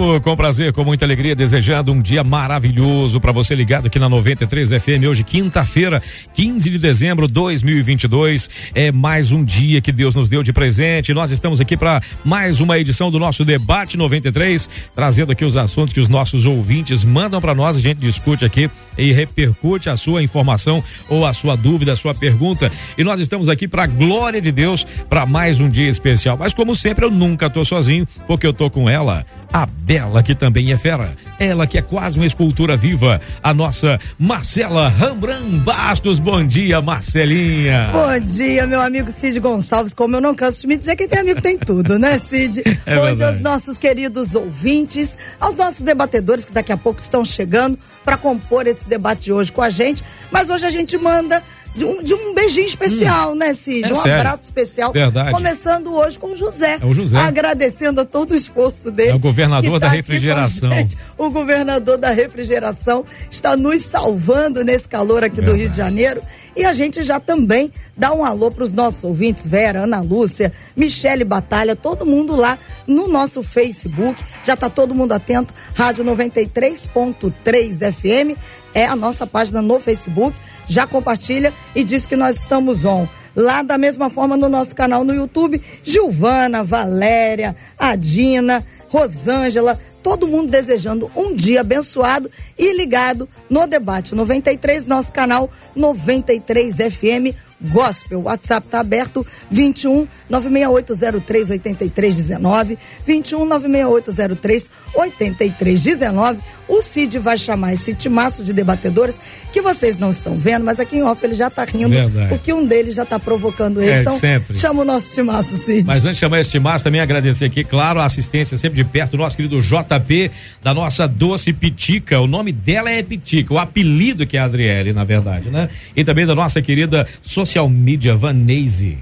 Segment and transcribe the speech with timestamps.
[0.00, 4.70] Com prazer, com muita alegria, desejando um dia maravilhoso para você ligado aqui na 93
[4.70, 5.04] FM.
[5.06, 8.48] Hoje, quinta-feira, 15 de dezembro de 2022.
[8.74, 11.12] É mais um dia que Deus nos deu de presente.
[11.12, 15.92] Nós estamos aqui para mais uma edição do nosso Debate 93, trazendo aqui os assuntos
[15.92, 17.76] que os nossos ouvintes mandam para nós.
[17.76, 22.14] A gente discute aqui e repercute a sua informação ou a sua dúvida, a sua
[22.14, 22.72] pergunta.
[22.96, 26.38] E nós estamos aqui para glória de Deus, para mais um dia especial.
[26.38, 30.34] Mas como sempre, eu nunca tô sozinho, porque eu tô com ela, a Bela, que
[30.34, 31.14] também é fera.
[31.38, 36.18] Ela que é quase uma escultura viva, a nossa Marcela Rambran Bastos.
[36.18, 37.90] Bom dia, Marcelinha.
[37.92, 39.94] Bom dia, meu amigo Cid Gonçalves.
[39.94, 42.62] Como eu não canso de me dizer, quem tem amigo tem tudo, né, Cid?
[42.86, 43.16] É Bom verdade.
[43.16, 48.16] dia aos nossos queridos ouvintes, aos nossos debatedores que daqui a pouco estão chegando para
[48.16, 50.02] compor esse debate de hoje com a gente.
[50.30, 51.42] Mas hoje a gente manda
[51.74, 53.84] de um, de um beijinho especial, né, Cid?
[53.84, 54.18] É um sério.
[54.18, 54.92] abraço especial.
[54.92, 55.32] Verdade.
[55.32, 56.78] Começando hoje com o José.
[56.80, 57.16] É o José.
[57.16, 59.10] Agradecendo a todo o esforço dele.
[59.10, 60.70] É o governador da tá aqui com a refrigeração.
[61.16, 65.60] O governador da refrigeração está nos salvando nesse calor aqui do Verdade.
[65.60, 66.22] Rio de Janeiro.
[66.56, 70.52] E a gente já também dá um alô para os nossos ouvintes, Vera, Ana Lúcia,
[70.76, 74.20] Michele Batalha, todo mundo lá no nosso Facebook.
[74.44, 75.54] Já está todo mundo atento.
[75.74, 78.36] Rádio 93.3 FM
[78.74, 80.36] é a nossa página no Facebook.
[80.70, 83.08] Já compartilha e diz que nós estamos on.
[83.34, 90.48] Lá da mesma forma no nosso canal no YouTube, Gilvana, Valéria, Adina, Rosângela, todo mundo
[90.48, 98.20] desejando um dia abençoado e ligado no debate 93, nosso canal 93 FM Gospel.
[98.20, 106.38] O WhatsApp tá aberto 21 96803 8319, 21 96803 8319.
[106.68, 109.18] O Cid vai chamar esse timaço de debatedores
[109.52, 112.28] que vocês não estão vendo, mas aqui em off ele já tá rindo, Verdade.
[112.28, 113.90] porque um deles já tá provocando ele.
[113.90, 114.56] É, então, sempre.
[114.56, 115.84] chama o nosso timaço, Cid.
[115.84, 119.12] Mas antes de chamar esse timaço, também agradecer aqui, claro, a assistência sempre de perto
[119.12, 120.30] do nosso querido JP,
[120.62, 122.20] da nossa doce Pitica.
[122.20, 125.68] O nome dela é Pitica, o apelido que é a Adriele, na verdade, né?
[125.96, 128.98] E também da nossa querida social media Vanese.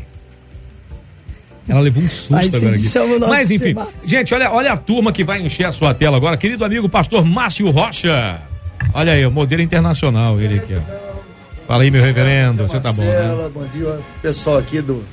[1.69, 3.19] Ela levou um susto Vai, agora aqui.
[3.29, 3.75] Mas enfim,
[4.07, 6.37] gente, olha, olha a turma que vai encher a sua tela agora.
[6.37, 8.41] Querido amigo pastor Márcio Rocha.
[8.95, 11.09] Olha aí, o modelo internacional, ele aqui, ó.
[11.67, 12.67] Fala aí, meu reverendo.
[12.67, 13.51] Você tá bom, né?
[13.53, 15.05] Bom dia, pessoal aqui do,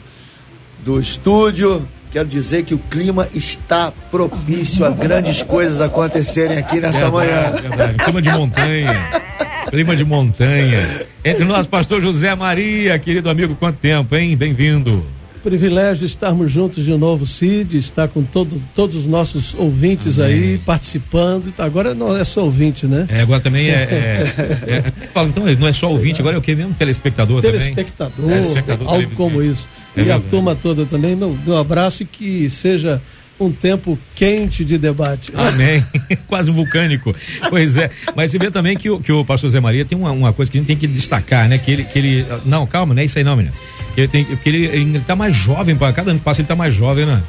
[0.86, 1.86] do estúdio.
[2.16, 7.42] Quero dizer que o clima está propício a grandes coisas acontecerem aqui nessa manhã.
[7.42, 7.98] Verdade, verdade.
[8.06, 9.10] Clima de montanha.
[9.70, 11.08] Clima de montanha.
[11.26, 14.34] Entre nós, pastor José Maria, querido amigo, quanto tempo, hein?
[14.38, 15.06] Bem-vindo.
[15.44, 21.54] Privilégio estarmos juntos de novo, Cid, estar com todo, todos os nossos ouvintes aí participando.
[21.58, 23.06] Agora não é só ouvinte, né?
[23.10, 23.74] É, agora também é.
[23.74, 24.34] é,
[24.72, 26.74] é- fala, então, não é só ouvinte, agora é o que mesmo?
[26.76, 28.40] Telespectador, Telespectador, também?
[28.40, 29.68] Telespectador algo como isso.
[29.96, 33.02] É e a turma toda também, meu, meu abraço e que seja
[33.40, 35.32] um tempo quente de debate.
[35.36, 35.84] Amém.
[36.28, 37.14] Quase um vulcânico.
[37.50, 37.90] Pois é.
[38.16, 40.50] Mas você vê também que o, que o pastor Zé Maria tem uma, uma coisa
[40.50, 41.58] que a gente tem que destacar, né?
[41.58, 41.84] Que ele.
[41.84, 43.54] Que ele não, calma, não é isso aí não, menino.
[43.94, 46.48] Que ele, tem, que ele, ele tá mais jovem, para cada ano que passa ele
[46.48, 47.22] tá mais jovem, né?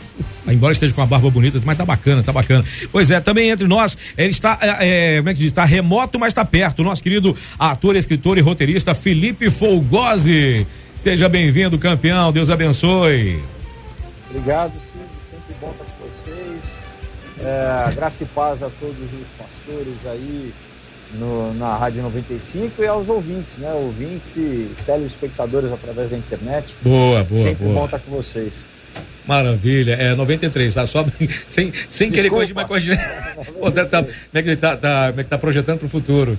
[0.48, 2.64] Embora esteja com uma barba bonita, mas tá bacana, tá bacana.
[2.90, 5.48] Pois é, também entre nós, ele está, é, é, como é que diz?
[5.48, 6.80] Está remoto, mas está perto.
[6.80, 10.66] O nosso querido ator, escritor e roteirista Felipe Folgose.
[10.98, 12.32] Seja bem-vindo, campeão.
[12.32, 13.42] Deus abençoe.
[14.30, 15.04] Obrigado, Cid.
[15.30, 16.64] Sempre bom estar com vocês.
[17.40, 20.52] É, graça e paz a todos os pastores aí
[21.14, 23.72] no- na Rádio 95 e aos ouvintes, né?
[23.72, 26.74] Ouvintes e telespectadores através da internet.
[26.82, 27.74] Boa, boa, Sempre boa.
[27.80, 28.64] bom estar com vocês.
[29.26, 30.86] Maravilha, é 93, tá?
[30.86, 31.04] Só
[31.46, 32.96] sem, sem querer corrigir, mas corrigir.
[33.60, 35.88] Pô, tá, tá, como é que ele tá, tá, como é que tá projetando pro
[35.88, 36.38] futuro?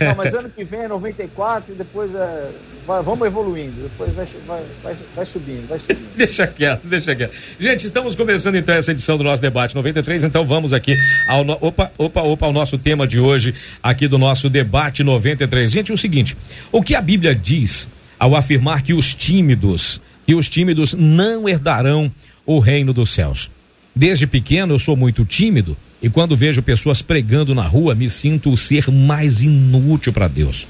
[0.00, 2.50] Não, mas ano que vem é 94 e depois é,
[2.90, 3.82] vai- vamos evoluindo.
[3.82, 6.10] Depois vai, vai, vai, subindo, vai subindo.
[6.16, 7.32] Deixa quieto, deixa quieto.
[7.58, 10.96] Gente, estamos começando então essa edição do nosso debate 93, então vamos aqui
[11.28, 11.56] ao no...
[11.60, 15.70] opa, opa, opa, ao nosso tema de hoje, aqui do nosso debate 93.
[15.70, 16.36] Gente, o seguinte,
[16.72, 17.88] o que a Bíblia diz
[18.18, 22.12] ao afirmar que os tímidos, que os tímidos não herdarão
[22.44, 23.50] o reino dos céus?
[23.94, 28.50] Desde pequeno eu sou muito tímido e quando vejo pessoas pregando na rua, me sinto
[28.50, 30.66] o ser mais inútil para Deus.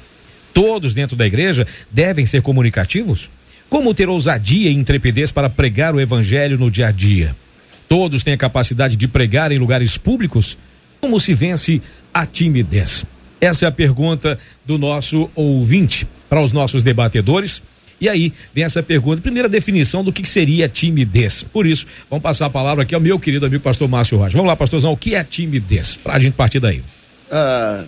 [0.60, 3.30] Todos dentro da igreja devem ser comunicativos?
[3.70, 7.34] Como ter ousadia e intrepidez para pregar o evangelho no dia a dia?
[7.88, 10.58] Todos têm a capacidade de pregar em lugares públicos?
[11.00, 11.80] Como se vence
[12.12, 13.06] a timidez?
[13.40, 17.62] Essa é a pergunta do nosso ouvinte para os nossos debatedores.
[17.98, 21.42] E aí vem essa pergunta, primeira definição do que seria timidez.
[21.42, 24.36] Por isso, vamos passar a palavra aqui ao meu querido amigo pastor Márcio Rocha.
[24.36, 25.96] Vamos lá, pastorzão, o que é timidez?
[25.96, 26.82] Pra gente partir daí.
[27.30, 27.86] Ah,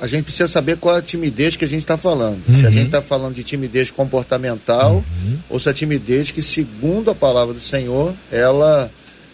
[0.00, 2.42] a gente precisa saber qual é a timidez que a gente está falando.
[2.48, 2.54] Uhum.
[2.54, 2.72] Se a uhum.
[2.72, 5.38] gente está falando de timidez comportamental uhum.
[5.48, 8.90] ou se a timidez que, segundo a palavra do Senhor, ela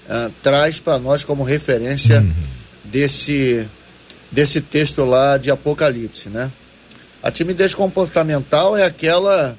[0.09, 2.33] ah, traz para nós como referência uhum.
[2.85, 3.67] desse,
[4.31, 6.51] desse texto lá de Apocalipse, né?
[7.23, 9.57] A timidez comportamental é aquela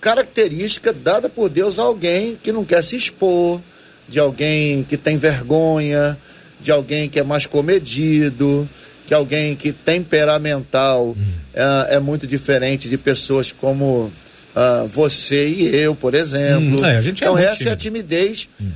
[0.00, 3.60] característica dada por Deus a alguém que não quer se expor,
[4.08, 6.18] de alguém que tem vergonha,
[6.60, 8.68] de alguém que é mais comedido,
[9.12, 11.16] que alguém que temperamental hum.
[11.52, 14.10] é, é, muito diferente de pessoas como
[14.56, 16.80] uh, você e eu, por exemplo.
[16.80, 17.68] Hum, é, é então essa tímido.
[17.68, 18.70] é a timidez hum.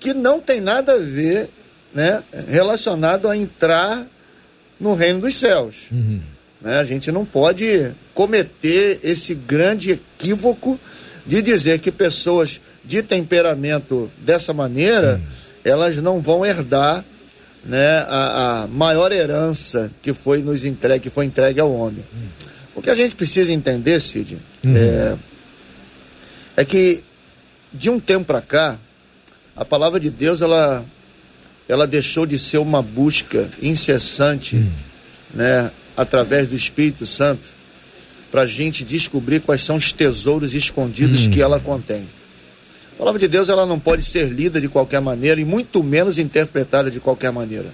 [0.00, 1.50] que não tem nada a ver,
[1.94, 4.06] né, relacionado a entrar
[4.80, 5.90] no reino dos céus.
[5.92, 6.20] Uhum.
[6.62, 6.78] Né?
[6.78, 10.80] A gente não pode cometer esse grande equívoco
[11.26, 15.28] de dizer que pessoas de temperamento dessa maneira, hum.
[15.62, 17.04] elas não vão herdar
[17.64, 22.04] né, a, a, maior herança que foi nos entregue, que foi entregue ao homem.
[22.14, 22.28] Hum.
[22.74, 24.76] O que a gente precisa entender, Cid, uhum.
[24.76, 25.16] é,
[26.56, 27.02] é que
[27.72, 28.78] de um tempo para cá,
[29.56, 30.84] a palavra de Deus ela,
[31.68, 34.70] ela deixou de ser uma busca incessante, uhum.
[35.34, 37.48] né, através do Espírito Santo,
[38.30, 41.30] para a gente descobrir quais são os tesouros escondidos uhum.
[41.30, 42.08] que ela contém.
[42.94, 46.16] A palavra de Deus ela não pode ser lida de qualquer maneira e muito menos
[46.16, 47.66] interpretada de qualquer maneira.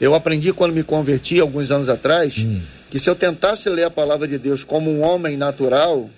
[0.00, 2.60] Eu aprendi quando me converti alguns anos atrás hum.
[2.88, 6.08] que se eu tentasse ler a palavra de Deus como um homem natural,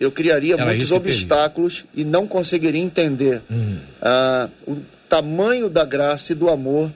[0.00, 3.76] eu criaria Era muitos obstáculos e não conseguiria entender hum.
[4.00, 6.90] ah, o tamanho da graça e do amor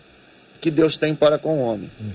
[0.59, 1.91] que Deus tem para com o homem.
[2.01, 2.11] Hum.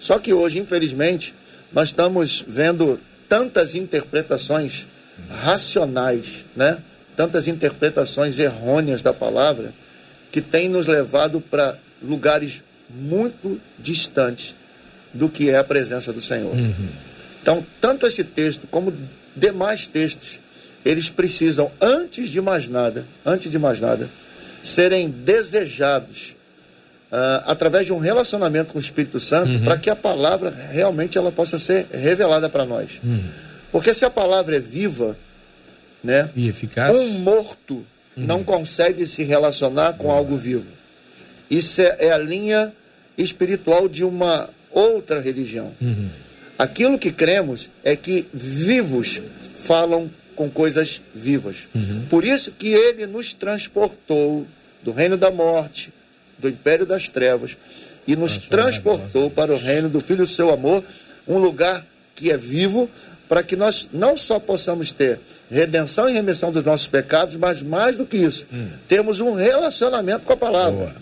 [0.00, 1.32] Só que hoje, infelizmente,
[1.72, 2.98] nós estamos vendo
[3.28, 4.88] tantas interpretações
[5.30, 6.78] racionais, né?
[7.22, 9.72] Tantas interpretações errôneas da palavra
[10.32, 14.56] que tem nos levado para lugares muito distantes
[15.14, 16.52] do que é a presença do Senhor.
[16.52, 16.88] Uhum.
[17.40, 18.92] Então, tanto esse texto como
[19.36, 20.40] demais textos,
[20.84, 24.10] eles precisam, antes de mais nada, antes de mais nada,
[24.60, 26.34] serem desejados
[27.12, 29.64] uh, através de um relacionamento com o Espírito Santo, uhum.
[29.64, 33.00] para que a palavra realmente ela possa ser revelada para nós.
[33.04, 33.22] Uhum.
[33.70, 35.16] Porque se a palavra é viva,
[36.02, 36.30] né?
[36.34, 36.96] E eficaz.
[36.96, 37.84] Um morto uhum.
[38.26, 40.12] não consegue se relacionar com uhum.
[40.12, 40.70] algo vivo.
[41.50, 42.72] Isso é, é, a linha
[43.16, 45.72] espiritual de uma outra religião.
[45.80, 46.08] Uhum.
[46.58, 49.20] Aquilo que cremos é que vivos
[49.56, 51.68] falam com coisas vivas.
[51.74, 52.06] Uhum.
[52.08, 54.46] Por isso que ele nos transportou
[54.82, 55.92] do reino da morte,
[56.38, 57.56] do império das trevas,
[58.06, 60.82] e nos transportou para o reino do Filho do seu amor,
[61.26, 61.86] um lugar
[62.22, 62.88] que é vivo,
[63.28, 65.18] para que nós não só possamos ter
[65.50, 68.68] redenção e remissão dos nossos pecados, mas mais do que isso, hum.
[68.86, 70.86] temos um relacionamento com a palavra.
[70.86, 70.94] Boa.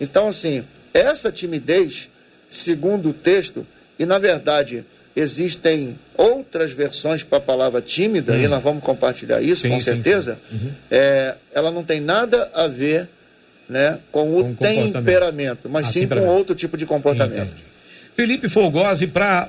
[0.00, 0.64] Então, assim,
[0.94, 2.08] essa timidez,
[2.48, 3.66] segundo o texto,
[3.98, 4.84] e na verdade
[5.16, 8.40] existem outras versões para a palavra tímida, hum.
[8.40, 10.64] e nós vamos compartilhar isso sim, com certeza, sim, sim.
[10.66, 10.72] Uhum.
[10.88, 13.08] É, ela não tem nada a ver
[13.68, 17.48] né, com o com temperamento, mas ah, sim com outro tipo de comportamento.
[17.48, 17.67] Entendi.
[18.18, 19.46] Felipe Fogosi, para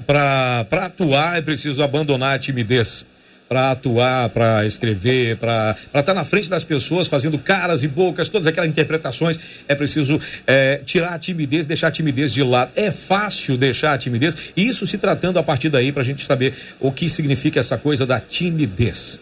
[0.69, 3.04] atuar é preciso abandonar a timidez.
[3.48, 8.30] Para atuar, para escrever, para estar tá na frente das pessoas, fazendo caras e bocas,
[8.30, 12.69] todas aquelas interpretações, é preciso é, tirar a timidez, deixar a timidez de lado.
[12.76, 16.23] É fácil deixar a timidez, e isso se tratando a partir daí para a gente
[16.23, 19.19] saber o que significa essa coisa da timidez.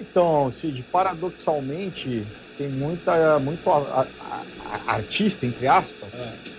[0.00, 2.24] Então, Cid, paradoxalmente,
[2.58, 4.04] tem muita, muito a,
[4.88, 6.51] a, artista, entre aspas, é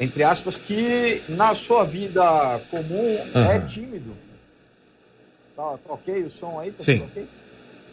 [0.00, 3.50] entre aspas, que na sua vida comum uhum.
[3.50, 4.12] é tímido.
[5.56, 6.70] Tá, troquei o som aí?
[6.70, 7.02] Tá Sim.
[7.02, 7.26] Okay?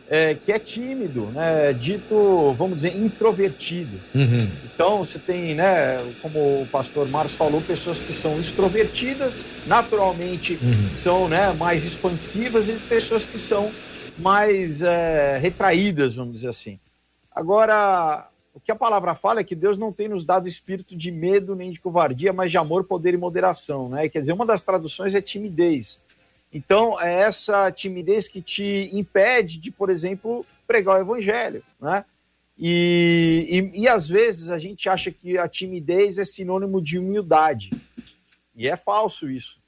[0.10, 1.72] É, que é tímido, né?
[1.72, 3.98] Dito, vamos dizer, introvertido.
[4.14, 4.50] Uhum.
[4.66, 9.34] Então você tem, né, como o pastor Marcos falou, pessoas que são extrovertidas,
[9.66, 10.90] naturalmente uhum.
[11.02, 13.72] são né, mais expansivas, e pessoas que são
[14.18, 16.78] mais é, retraídas, vamos dizer assim.
[17.34, 21.12] Agora, o que a palavra fala é que Deus não tem nos dado espírito de
[21.12, 24.08] medo nem de covardia, mas de amor, poder e moderação, né?
[24.08, 26.00] Quer dizer, uma das traduções é timidez.
[26.54, 32.06] Então, é essa timidez que te impede de, por exemplo, pregar o evangelho, né?
[32.56, 37.72] E, e, e às vezes a gente acha que a timidez é sinônimo de humildade.
[38.56, 39.60] E é falso isso.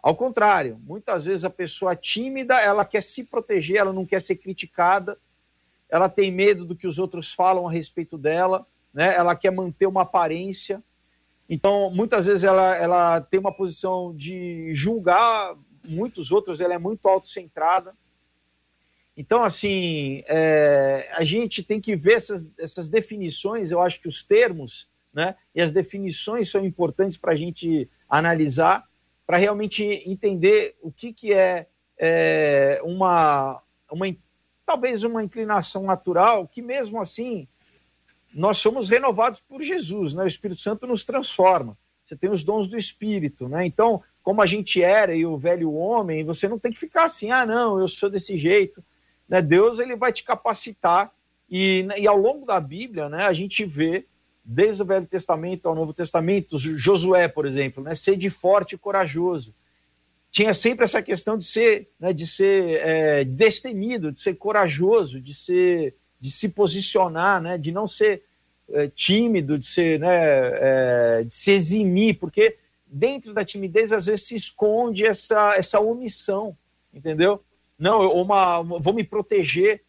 [0.00, 4.36] Ao contrário, muitas vezes a pessoa tímida, ela quer se proteger, ela não quer ser
[4.36, 5.18] criticada,
[5.90, 9.14] ela tem medo do que os outros falam a respeito dela, né?
[9.14, 10.82] ela quer manter uma aparência.
[11.48, 17.06] Então, muitas vezes ela, ela tem uma posição de julgar muitos outros, ela é muito
[17.08, 17.94] autocentrada.
[19.16, 24.22] Então, assim, é, a gente tem que ver essas, essas definições, eu acho que os
[24.22, 28.88] termos, né, e as definições são importantes para a gente analisar,
[29.26, 31.66] para realmente entender o que, que é,
[31.98, 34.06] é uma, uma,
[34.70, 37.48] talvez uma inclinação natural, que mesmo assim
[38.32, 40.22] nós somos renovados por Jesus, né?
[40.22, 41.76] O Espírito Santo nos transforma.
[42.06, 43.66] Você tem os dons do Espírito, né?
[43.66, 47.32] Então, como a gente era e o velho homem, você não tem que ficar assim,
[47.32, 48.80] ah, não, eu sou desse jeito.
[49.28, 49.42] Né?
[49.42, 51.10] Deus ele vai te capacitar
[51.50, 54.06] e, e ao longo da Bíblia, né, a gente vê
[54.44, 58.78] desde o Velho Testamento ao Novo Testamento, Josué, por exemplo, né, ser de forte e
[58.78, 59.52] corajoso.
[60.30, 65.34] Tinha sempre essa questão de ser, né, de ser é, destemido, de ser corajoso, de
[65.34, 68.22] ser de se posicionar, né, de não ser
[68.68, 74.26] é, tímido, de ser, né, é, de se eximir, porque dentro da timidez às vezes
[74.26, 76.56] se esconde essa, essa omissão,
[76.92, 77.42] entendeu?
[77.78, 79.82] Não, uma, vou me proteger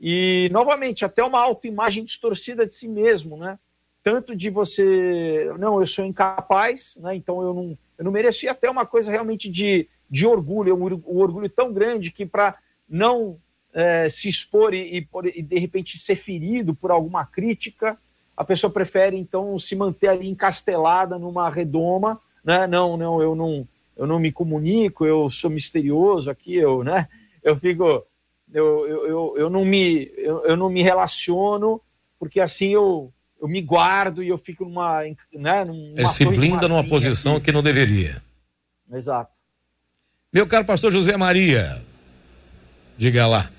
[0.00, 3.58] e novamente até uma autoimagem distorcida de si mesmo, né?
[4.04, 7.16] Tanto de você, não, eu sou incapaz, né?
[7.16, 11.18] Então eu não, eu não merecia até uma coisa realmente de, de orgulho, um, um
[11.18, 12.54] orgulho tão grande que para
[12.86, 13.38] não
[13.72, 17.98] é, se expor e, e, de repente ser ferido por alguma crítica,
[18.36, 22.66] a pessoa prefere então se manter ali encastelada numa redoma, né?
[22.66, 27.08] Não, não, eu não, eu não me comunico, eu sou misterioso aqui, eu, né?
[27.42, 28.04] Eu fico,
[28.52, 31.80] eu, eu, eu, eu não me, eu, eu não me relaciono
[32.18, 33.12] porque assim eu,
[33.44, 35.02] eu me guardo e eu fico numa,
[35.34, 35.64] né?
[35.64, 37.46] Numa é, se blinda numa posição aqui.
[37.46, 38.22] que não deveria.
[38.90, 39.30] Exato.
[40.32, 41.82] Meu caro pastor José Maria,
[42.96, 43.50] diga lá.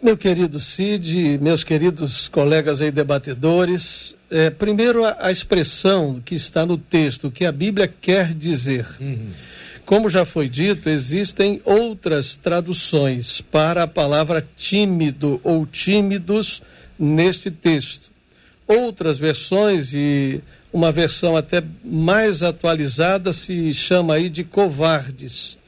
[0.00, 6.64] Meu querido Cid, meus queridos colegas aí debatedores, é, primeiro a, a, expressão que está
[6.64, 8.86] no texto, que a Bíblia quer dizer.
[9.00, 9.32] Uhum.
[9.84, 16.62] Como já foi dito, existem outras traduções para a palavra tímido ou tímidos
[16.96, 18.16] neste texto.
[18.68, 20.40] Outras versões e
[20.72, 25.58] uma versão até mais atualizada se chama aí de covardes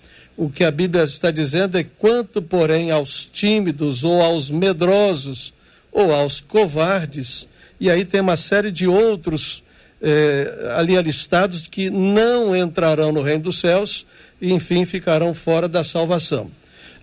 [0.40, 5.52] o que a Bíblia está dizendo é: quanto, porém, aos tímidos, ou aos medrosos,
[5.92, 7.46] ou aos covardes,
[7.78, 9.62] e aí tem uma série de outros
[10.00, 14.06] eh, ali alistados que não entrarão no reino dos céus
[14.40, 16.50] e, enfim, ficarão fora da salvação.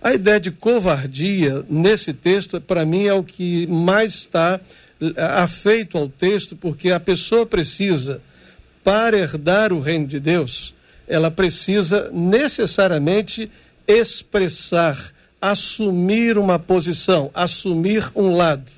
[0.02, 4.60] A ideia de covardia nesse texto, para mim, é o que mais está
[5.16, 8.20] afeito ao texto, porque a pessoa precisa,
[8.82, 10.74] para herdar o reino de Deus,
[11.06, 13.50] ela precisa necessariamente
[13.86, 18.70] expressar, assumir uma posição, assumir um lado.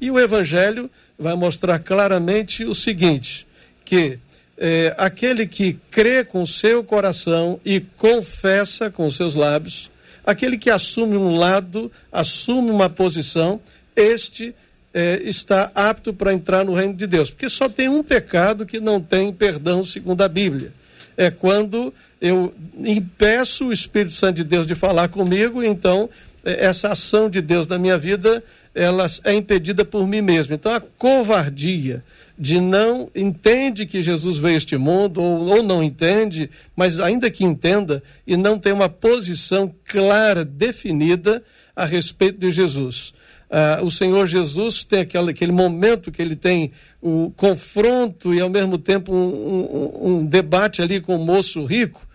[0.00, 3.46] E o Evangelho vai mostrar claramente o seguinte:
[3.84, 4.18] que
[4.56, 9.90] é, aquele que crê com seu coração e confessa com seus lábios,
[10.24, 13.60] aquele que assume um lado, assume uma posição,
[13.96, 14.54] este
[14.92, 17.30] é, está apto para entrar no reino de Deus.
[17.30, 20.72] Porque só tem um pecado que não tem perdão segundo a Bíblia
[21.20, 26.08] é quando eu impeço o Espírito Santo de Deus de falar comigo, então
[26.42, 28.42] é, essa ação de Deus na minha vida
[28.74, 30.54] ela é impedida por mim mesmo.
[30.54, 32.02] Então a covardia
[32.38, 37.30] de não entende que Jesus veio a este mundo ou, ou não entende, mas ainda
[37.30, 41.42] que entenda e não tem uma posição clara, definida
[41.76, 43.12] a respeito de Jesus.
[43.50, 46.70] Ah, o Senhor Jesus tem aquele, aquele momento que ele tem
[47.02, 52.06] o confronto e ao mesmo tempo um, um, um debate ali com o moço rico.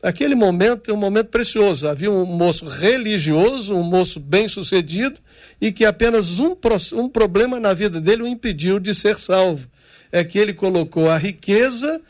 [0.00, 1.88] Aquele momento é um momento precioso.
[1.88, 5.18] Havia um moço religioso, um moço bem sucedido
[5.60, 6.56] e que apenas um,
[6.94, 9.68] um problema na vida dele o impediu de ser salvo.
[10.12, 12.00] É que ele colocou a riqueza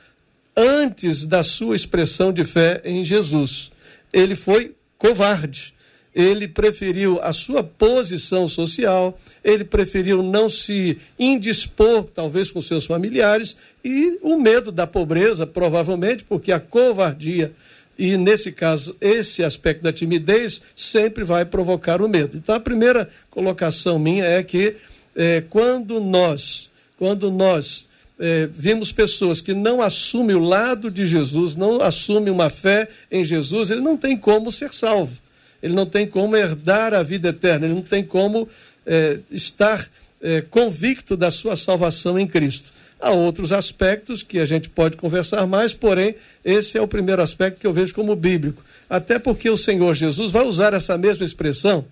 [0.54, 3.71] antes da sua expressão de fé em Jesus.
[4.12, 5.75] Ele foi covarde
[6.16, 13.54] ele preferiu a sua posição social, ele preferiu não se indispor, talvez, com seus familiares,
[13.85, 17.52] e o medo da pobreza, provavelmente, porque a covardia,
[17.99, 22.38] e nesse caso, esse aspecto da timidez, sempre vai provocar o medo.
[22.38, 24.76] Então, a primeira colocação minha é que
[25.14, 27.87] é, quando nós, quando nós
[28.18, 33.23] é, vimos pessoas que não assumem o lado de Jesus, não assumem uma fé em
[33.23, 35.25] Jesus, ele não tem como ser salvo
[35.62, 38.48] ele não tem como herdar a vida eterna, ele não tem como
[38.86, 39.88] é, estar
[40.20, 42.72] é, convicto da sua salvação em Cristo.
[42.98, 47.60] Há outros aspectos que a gente pode conversar mais, porém, esse é o primeiro aspecto
[47.60, 48.64] que eu vejo como bíblico.
[48.88, 51.84] Até porque o Senhor Jesus vai usar essa mesma expressão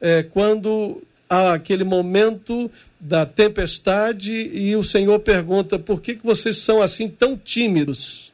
[0.00, 6.58] é, quando há aquele momento da tempestade e o Senhor pergunta: por que, que vocês
[6.58, 8.30] são assim tão tímidos?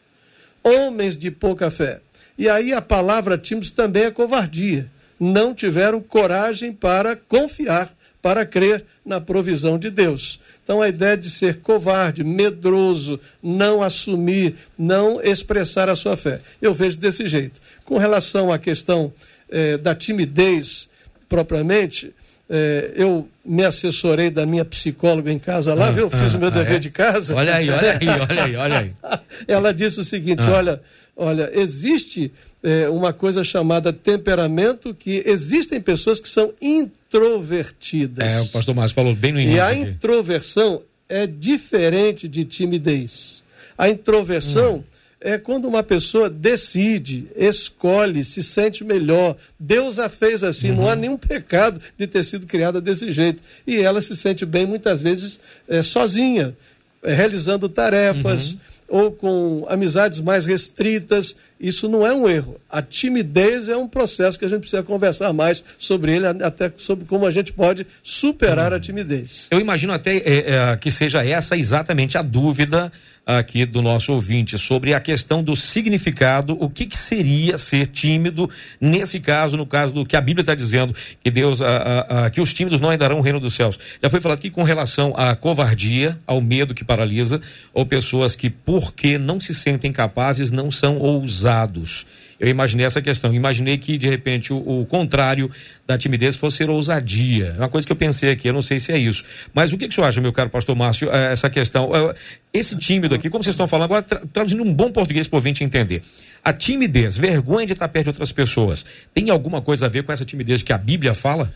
[0.63, 2.01] Homens de pouca fé.
[2.39, 4.87] E aí a palavra tímidos também é covardia.
[5.21, 7.93] não tiveram coragem para confiar,
[8.23, 10.39] para crer na provisão de Deus.
[10.63, 16.41] Então, a ideia de ser covarde, medroso, não assumir, não expressar a sua fé.
[16.63, 17.61] Eu vejo desse jeito.
[17.85, 19.13] Com relação à questão
[19.51, 20.89] eh, da timidez
[21.29, 22.15] propriamente,
[22.49, 26.09] eh, eu me assessorei da minha psicóloga em casa lá, ah, viu?
[26.11, 26.79] Fiz ah, o meu ah, dever é?
[26.79, 27.35] de casa.
[27.35, 28.93] Olha aí, olha aí, olha aí, olha aí.
[29.49, 30.53] Ela disse o seguinte: ah.
[30.53, 30.83] olha,
[31.19, 32.33] olha, existe
[32.63, 38.27] é, uma coisa chamada temperamento, que existem pessoas que são introvertidas.
[38.27, 39.57] É, o pastor Márcio falou bem no início.
[39.57, 39.81] E a aqui.
[39.81, 43.43] introversão é diferente de timidez.
[43.77, 44.77] A introversão.
[44.77, 44.85] Hum.
[45.21, 49.37] É quando uma pessoa decide, escolhe, se sente melhor.
[49.59, 50.77] Deus a fez assim, uhum.
[50.77, 51.01] não há uhum.
[51.01, 53.43] nenhum pecado de ter sido criada desse jeito.
[53.67, 56.57] E ela se sente bem muitas vezes é, sozinha,
[57.03, 58.59] é, realizando tarefas, uhum
[58.89, 62.59] ou com amizades mais restritas, isso não é um erro.
[62.71, 67.05] A timidez é um processo que a gente precisa conversar mais sobre ele, até sobre
[67.05, 69.47] como a gente pode superar a timidez.
[69.51, 72.91] Eu imagino até é, é, que seja essa exatamente a dúvida
[73.29, 78.49] aqui do nosso ouvinte sobre a questão do significado, o que, que seria ser tímido
[78.81, 82.31] nesse caso, no caso do que a Bíblia está dizendo, que Deus, a, a, a,
[82.31, 83.79] que os tímidos não herdarão o reino dos céus.
[84.03, 87.39] Já foi falado aqui com relação à covardia, ao medo que paralisa,
[87.75, 92.07] ou pessoas que, porque não se sentem capazes, não são ousados
[92.41, 93.35] eu imaginei essa questão.
[93.35, 95.51] Imaginei que, de repente, o, o, contrário
[95.87, 97.55] da timidez fosse ser ousadia.
[97.57, 99.25] É uma coisa que eu pensei aqui, eu não sei se é isso.
[99.53, 101.91] Mas o que, que o senhor acha, meu caro pastor Márcio, é, essa questão?
[101.95, 102.15] É,
[102.53, 105.39] esse tímido aqui, como vocês estão falando agora, tra traduzindo um bom português para o
[105.39, 106.03] ouvinte entender.
[106.45, 110.13] A timidez, vergonha de estar perto de outras pessoas, tem alguma coisa a ver com
[110.13, 111.53] essa timidez que a Bíblia fala?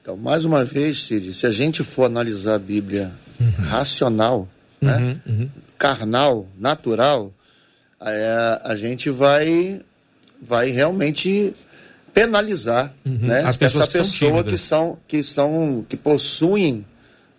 [0.00, 3.50] Então, mais uma vez, Cid, se a gente for analisar a Bíblia uhum.
[3.64, 4.48] racional,
[4.80, 5.48] né, uhum, uhum.
[5.78, 7.32] carnal, natural,
[8.00, 9.80] é, a gente vai
[10.42, 11.54] vai realmente
[12.12, 13.18] penalizar uhum.
[13.22, 16.84] né, essa pessoa que são, que são que são que possuem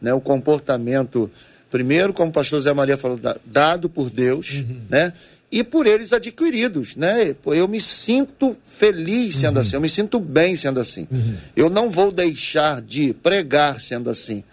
[0.02, 1.30] né, o comportamento
[1.70, 4.82] primeiro como o pastor Zé Maria falou dado por Deus uhum.
[4.90, 5.14] né
[5.52, 9.62] e por eles adquiridos né eu me sinto feliz sendo uhum.
[9.62, 11.36] assim eu me sinto bem sendo assim uhum.
[11.56, 14.44] eu não vou deixar de pregar sendo assim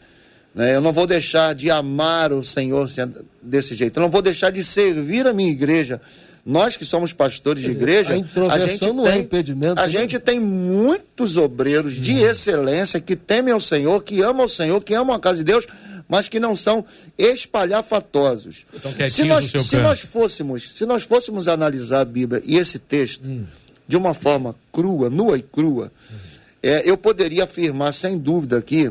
[0.54, 0.74] né?
[0.74, 4.50] eu não vou deixar de amar o Senhor sendo desse jeito eu não vou deixar
[4.50, 5.98] de servir a minha igreja
[6.44, 9.80] nós que somos pastores de igreja, a, a gente não é tem, é impedimento.
[9.80, 9.92] A né?
[9.92, 12.28] gente tem muitos obreiros de hum.
[12.28, 15.66] excelência que temem ao Senhor, que amam o Senhor, que amam a casa de Deus,
[16.08, 16.84] mas que não são
[17.18, 18.64] espalhafatosos.
[19.10, 23.44] se nós, se nós fôssemos, se nós fôssemos analisar a Bíblia e esse texto hum.
[23.86, 26.16] de uma forma crua, nua e crua, hum.
[26.62, 28.90] é, eu poderia afirmar sem dúvida aqui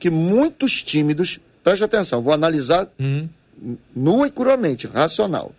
[0.00, 3.28] que muitos tímidos, preste atenção, vou analisar hum.
[3.94, 5.54] nua e cruamente, racional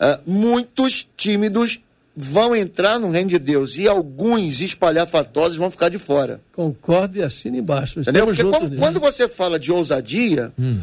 [0.00, 1.80] uh, muitos tímidos
[2.16, 6.40] vão entrar no reino de Deus e alguns espalhafatosos vão ficar de fora.
[6.54, 8.00] Concordo e assina embaixo.
[8.00, 8.24] Entendeu?
[8.24, 10.80] Porque quando, quando, você fala de ousadia, hum.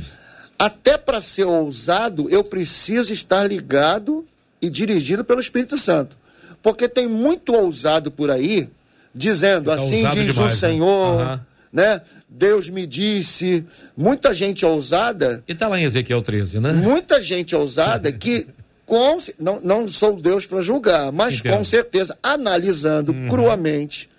[0.59, 4.23] até para ser ousado, eu preciso estar ligado
[4.61, 6.15] e dirigido pelo Espírito Santo.
[6.61, 8.69] Porque tem muito ousado por aí,
[9.13, 10.49] dizendo tá assim diz demais, o né?
[10.49, 11.33] Senhor, né?
[11.33, 11.39] Uhum.
[11.73, 12.01] né?
[12.29, 13.65] Deus me disse.
[13.97, 15.43] Muita gente ousada.
[15.47, 16.71] E está lá em Ezequiel 13, né?
[16.71, 18.47] Muita gente ousada que
[18.85, 21.57] com, não, não sou Deus para julgar, mas Entendo.
[21.57, 23.29] com certeza, analisando uhum.
[23.29, 24.09] cruamente,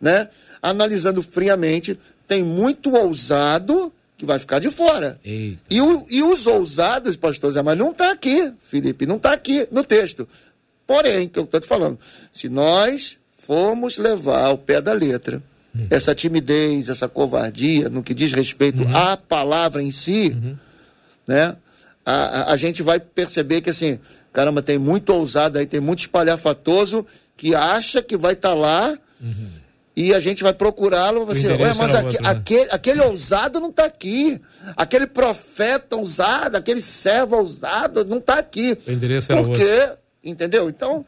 [0.00, 0.28] né?
[0.62, 5.20] Analisando friamente, tem muito ousado que vai ficar de fora.
[5.68, 9.68] E, o, e os ousados, pastor Zé, mas não está aqui, Felipe, não está aqui
[9.70, 10.26] no texto.
[10.86, 11.98] Porém, que eu estou te falando,
[12.32, 15.42] se nós formos levar ao pé da letra
[15.74, 15.86] uhum.
[15.90, 18.96] essa timidez, essa covardia, no que diz respeito uhum.
[18.96, 20.56] à palavra em si, uhum.
[21.28, 21.56] né?
[22.06, 23.98] A, a, gente vai perceber que assim,
[24.32, 27.04] caramba, tem muito ousado aí, tem muito espalhafatoso
[27.36, 29.48] que acha que vai estar tá lá uhum.
[29.96, 31.28] e a gente vai procurá-lo.
[31.28, 32.30] Assim, Ué, mas aqui, outro, né?
[32.30, 34.40] aquele, aquele ousado não está aqui.
[34.76, 38.78] Aquele profeta ousado, aquele servo ousado não está aqui.
[38.86, 39.98] O endereço Porque, outro.
[40.24, 40.68] entendeu?
[40.68, 41.04] Então,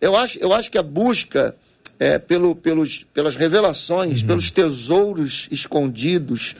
[0.00, 1.56] eu acho, eu acho que a busca
[1.98, 4.26] é, pelo, pelos, pelas revelações, uhum.
[4.26, 6.56] pelos tesouros escondidos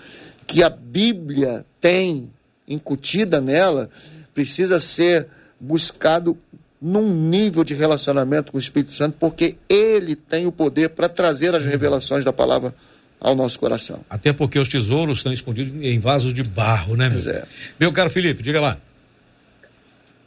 [0.47, 2.31] que a Bíblia tem
[2.67, 3.91] incutida nela
[4.35, 5.27] precisa ser
[5.59, 6.37] buscado
[6.81, 11.55] num nível de relacionamento com o Espírito Santo, porque ele tem o poder para trazer
[11.55, 12.75] as revelações da palavra
[13.21, 14.05] ao nosso coração.
[14.11, 17.31] Até porque os tesouros estão escondidos em vasos de barro, né, meu?
[17.31, 17.47] É.
[17.79, 18.79] Meu caro Felipe, diga lá.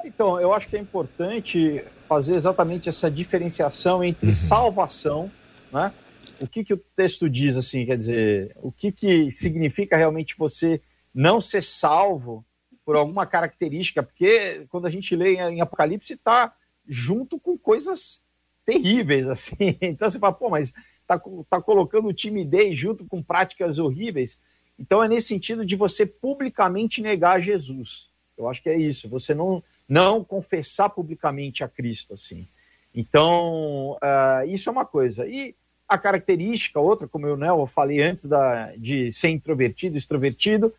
[0.05, 4.35] Então, eu acho que é importante fazer exatamente essa diferenciação entre uhum.
[4.35, 5.31] salvação,
[5.73, 5.91] né?
[6.39, 10.81] O que, que o texto diz, assim, quer dizer, o que, que significa realmente você
[11.15, 12.45] não ser salvo
[12.83, 16.53] por alguma característica, porque quando a gente lê em Apocalipse está
[16.85, 18.21] junto com coisas
[18.65, 19.77] terríveis, assim.
[19.81, 24.37] Então você fala, pô, mas está tá colocando timidez junto com práticas horríveis.
[24.77, 28.09] Então é nesse sentido de você publicamente negar Jesus.
[28.37, 29.07] Eu acho que é isso.
[29.07, 32.45] Você não, não confessar publicamente a Cristo, assim.
[32.93, 35.25] Então, uh, isso é uma coisa.
[35.25, 35.55] E
[35.87, 40.73] a característica, outra, como eu, né, eu falei antes da, de ser introvertido, extrovertido,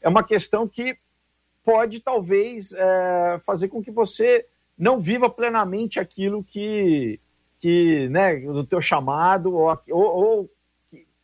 [0.00, 0.96] é uma questão que
[1.64, 7.20] pode, talvez, é, fazer com que você não viva plenamente aquilo que,
[7.60, 10.50] que né, do teu chamado, ou, ou, ou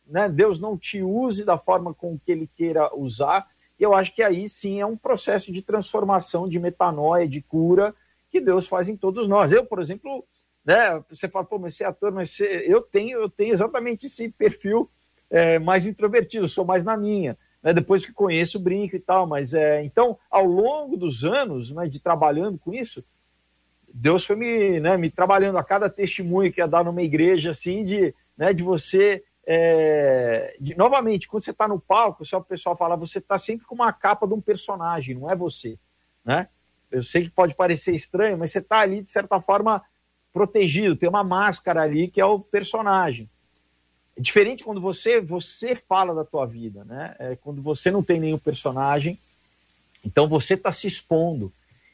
[0.07, 3.47] né, Deus não te use da forma com que Ele queira usar.
[3.79, 7.93] E eu acho que aí sim é um processo de transformação, de metanoia, de cura,
[8.29, 9.51] que Deus faz em todos nós.
[9.51, 10.23] Eu, por exemplo,
[10.63, 14.05] né, você fala, pô, mas você é ator, mas você, eu, tenho, eu tenho exatamente
[14.05, 14.89] esse perfil
[15.29, 17.37] é, mais introvertido, sou mais na minha.
[17.67, 21.85] Né, depois que conheço, brinco e tal, mas é, então, ao longo dos anos né,
[21.85, 23.03] de trabalhando com isso,
[23.93, 27.83] Deus foi me, né, me trabalhando a cada testemunho que ia dar numa igreja, assim,
[27.83, 29.21] de, né, de você.
[29.45, 33.65] É, de, novamente, quando você está no palco, só o pessoal fala, você está sempre
[33.65, 35.77] com uma capa de um personagem, não é você.
[36.23, 36.47] Né?
[36.89, 39.83] Eu sei que pode parecer estranho, mas você está ali, de certa forma,
[40.31, 43.29] protegido, tem uma máscara ali que é o personagem.
[44.17, 47.15] É diferente quando você você fala da tua vida, né?
[47.19, 49.19] É quando você não tem nenhum personagem,
[50.03, 51.53] então você está se expondo.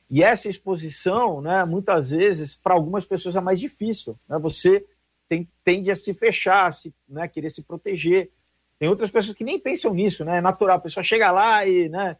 [0.10, 4.16] E essa exposição, né, muitas vezes, para algumas pessoas é mais difícil.
[4.30, 4.38] Né?
[4.38, 4.86] Você
[5.28, 8.30] tem, tende a se fechar, a se, né, querer se proteger.
[8.78, 10.38] Tem outras pessoas que nem pensam nisso, né?
[10.38, 10.78] É natural.
[10.78, 12.16] A pessoa chega lá e, né?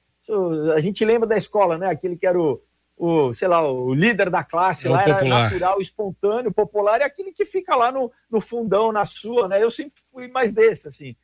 [0.76, 1.88] A gente lembra da escola, né?
[1.88, 2.62] Aquele que era o,
[2.96, 5.44] o sei lá, o líder da classe É lá, era popular.
[5.44, 9.62] natural, espontâneo, popular, é aquele que fica lá no, no fundão, na sua, né?
[9.62, 11.16] Eu sempre fui mais desse, assim.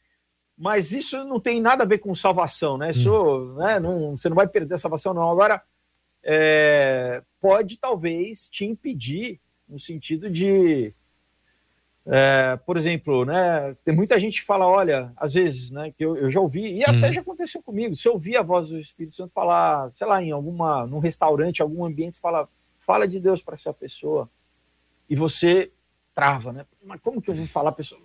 [0.57, 2.91] Mas isso não tem nada a ver com salvação, né?
[2.91, 3.79] Isso, né?
[3.79, 5.29] Não, você não vai perder a salvação, não.
[5.29, 5.63] Agora,
[6.23, 10.93] é, pode talvez te impedir no sentido de,
[12.05, 16.17] é, por exemplo, né, tem muita gente que fala, olha, às vezes, né, que eu,
[16.17, 17.13] eu já ouvi, e até Hum.
[17.13, 20.31] já aconteceu comigo, se eu ouvir a voz do Espírito Santo falar, sei lá, em
[20.31, 22.47] alguma, num restaurante, algum ambiente, fala,
[22.79, 24.29] fala de Deus para essa pessoa,
[25.09, 25.71] e você
[26.15, 26.65] trava, né?
[26.83, 27.99] Mas como que eu vou falar, a pessoa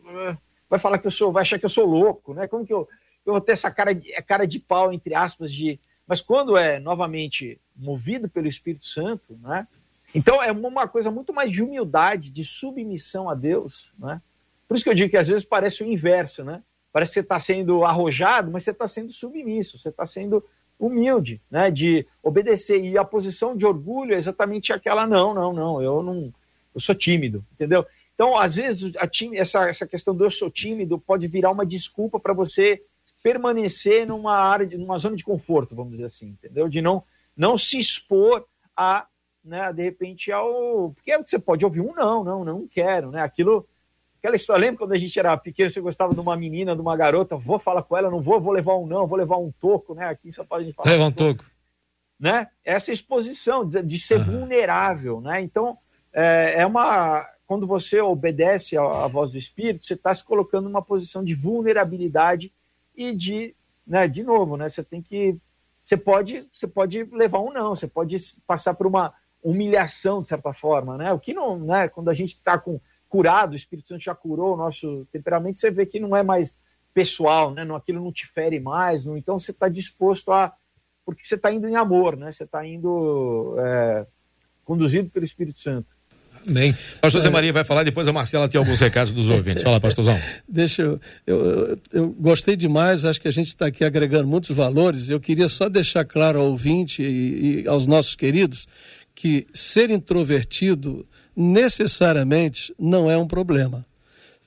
[0.69, 2.47] vai falar que eu sou, vai achar que eu sou louco, né?
[2.47, 2.89] Como que eu,
[3.25, 5.79] eu vou ter essa cara de, cara de pau, entre aspas, de.
[6.07, 9.67] Mas quando é novamente movido pelo Espírito Santo, né?
[10.15, 14.23] Então é uma coisa muito mais de humildade, de submissão a Deus, né?
[14.69, 16.63] Por isso que eu digo que às vezes parece o inverso, né?
[16.93, 20.43] Parece que você está sendo arrojado, mas você está sendo submisso, você está sendo
[20.79, 21.71] humilde, né?
[21.71, 22.83] De obedecer.
[22.85, 26.33] E a posição de orgulho é exatamente aquela: não, não, não, eu não,
[26.75, 27.85] eu sou tímido, entendeu?
[28.15, 32.21] Então, às vezes, time, essa, essa questão do eu sou tímido pode virar uma desculpa
[32.21, 32.81] para você
[33.23, 36.69] permanecer numa área, numa zona de conforto, vamos dizer assim, entendeu?
[36.69, 37.03] De não,
[37.37, 38.47] não se expor
[38.77, 39.07] a,
[39.45, 40.93] né, de repente, ao.
[40.95, 43.23] Porque é o que você pode ouvir um não, não, não quero, né?
[43.23, 43.67] Aquilo.
[44.19, 46.97] Aquela história, lembra quando a gente era pequeno, você gostava de uma menina, de uma
[46.97, 49.95] garota, vou falar com ela, não vou, vou levar um não, vou levar um toco,
[49.95, 50.07] né?
[50.09, 50.89] Aqui em São Paulo a gente fala.
[50.89, 51.45] Leva um toco.
[52.19, 52.49] Né?
[52.65, 55.43] Essa exposição de, de ser vulnerável, né?
[55.43, 55.77] Então,
[56.11, 57.29] é, é uma.
[57.47, 61.35] Quando você obedece à, à voz do Espírito, você está se colocando numa posição de
[61.35, 62.51] vulnerabilidade
[62.97, 63.55] e de,
[63.87, 64.71] né, de novo, né?
[64.71, 65.37] Você tem que.
[65.85, 69.13] Você pode, você pode levar um não, você pode passar por uma
[69.45, 71.13] humilhação, de certa forma, né?
[71.13, 71.87] O que não, né?
[71.87, 75.71] Quando a gente está com curado, o Espírito Santo já curou o nosso temperamento, você
[75.71, 76.57] vê que não é mais
[76.95, 77.63] pessoal, né?
[77.63, 80.53] Não, aquilo não te fere mais, não, então você está disposto a.
[81.05, 82.33] Porque você está indo em amor, né?
[82.33, 84.07] Você está indo é,
[84.65, 85.87] conduzido pelo Espírito Santo.
[86.49, 86.75] Bem.
[87.01, 89.63] Pastor Zé Maria vai falar, depois a Marcela tem alguns recados dos ouvintes.
[89.63, 90.19] Fala, pastorzão.
[90.49, 94.51] Deixa eu, eu, eu, eu gostei demais, acho que a gente está aqui agregando muitos
[94.51, 95.11] valores.
[95.11, 98.67] Eu queria só deixar claro ao ouvinte e, e aos nossos queridos
[99.15, 103.87] que ser introvertido necessariamente não é um problema.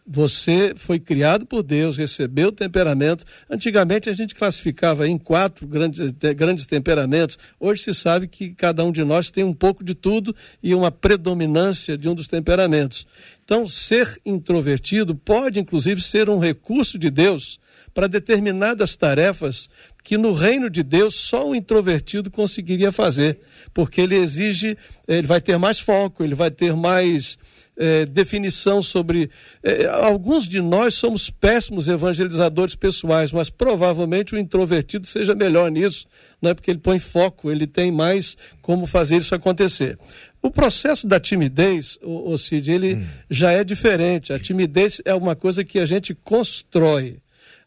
[0.09, 3.25] Você foi criado por Deus, recebeu o temperamento.
[3.49, 7.37] Antigamente a gente classificava em quatro grandes, te- grandes temperamentos.
[7.59, 10.89] Hoje se sabe que cada um de nós tem um pouco de tudo e uma
[10.91, 13.05] predominância de um dos temperamentos.
[13.43, 17.59] Então, ser introvertido pode, inclusive, ser um recurso de Deus
[17.97, 19.67] para determinadas tarefas
[20.03, 23.39] que no reino de Deus só o introvertido conseguiria fazer,
[23.73, 27.39] porque ele exige, ele vai ter mais foco, ele vai ter mais
[27.75, 29.31] eh, definição sobre.
[29.63, 36.05] eh, alguns de nós somos péssimos evangelizadores pessoais, mas provavelmente o introvertido seja melhor nisso,
[36.39, 39.97] não é porque ele põe foco, ele tem mais como fazer isso acontecer.
[40.39, 44.31] O processo da timidez, o, Cid, ele já é diferente.
[44.31, 47.17] A timidez é uma coisa que a gente constrói.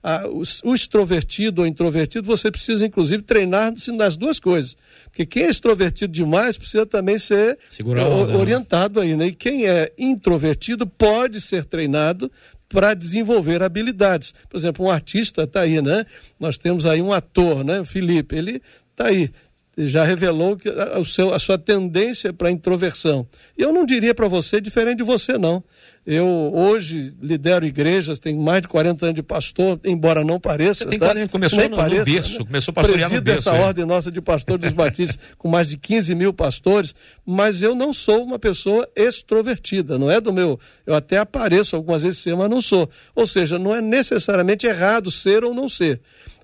[0.03, 4.77] Ah, o, o extrovertido ou introvertido, você precisa, inclusive, treinar-se nas duas coisas.
[5.05, 7.59] Porque quem é extrovertido demais precisa também ser
[8.07, 8.39] onda, né?
[8.39, 9.27] orientado aí, né?
[9.27, 12.31] E quem é introvertido pode ser treinado
[12.69, 14.33] para desenvolver habilidades.
[14.49, 16.07] Por exemplo, um artista está aí, né?
[16.39, 17.85] Nós temos aí um ator, né?
[17.85, 19.31] Felipe, ele está aí
[19.77, 23.27] já revelou que a, o seu, a sua tendência para introversão.
[23.57, 25.63] E eu não diria para você diferente de você, não.
[26.13, 30.83] Eu hoje lidero igrejas, tenho mais de 40 anos de pastor, embora não pareça.
[30.83, 31.31] Você tem 40, tá?
[31.31, 32.45] começou no, pareça, no berço, né?
[32.47, 33.49] começou a pastorear no berço.
[33.49, 37.77] essa ordem nossa de pastor dos batistas, com mais de 15 mil pastores, mas eu
[37.77, 40.59] não sou uma pessoa extrovertida, não é do meu.
[40.85, 42.91] Eu até apareço algumas vezes ser, mas não sou.
[43.15, 46.01] Ou seja, não é necessariamente errado ser ou não ser.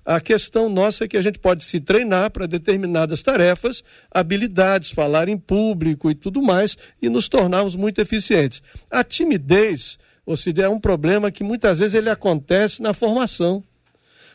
[0.07, 5.27] A questão nossa é que a gente pode se treinar para determinadas tarefas, habilidades, falar
[5.27, 8.63] em público e tudo mais, e nos tornarmos muito eficientes.
[8.89, 13.61] A timidez, ou seja, é um problema que muitas vezes ele acontece na formação.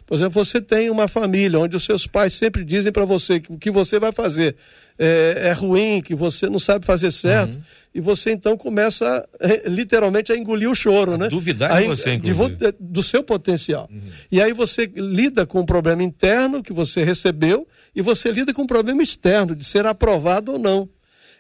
[0.07, 3.53] Por exemplo, você tem uma família onde os seus pais sempre dizem para você que
[3.53, 4.57] o que você vai fazer
[4.99, 7.63] é, é, ruim, que você não sabe fazer certo, uhum.
[7.95, 11.29] e você então começa é, literalmente a engolir o choro, a né?
[11.29, 12.57] Duvidar de você, inclusive.
[12.57, 13.89] De, do seu potencial.
[13.91, 14.01] Uhum.
[14.31, 18.63] E aí você lida com um problema interno que você recebeu e você lida com
[18.63, 20.89] um problema externo, de ser aprovado ou não.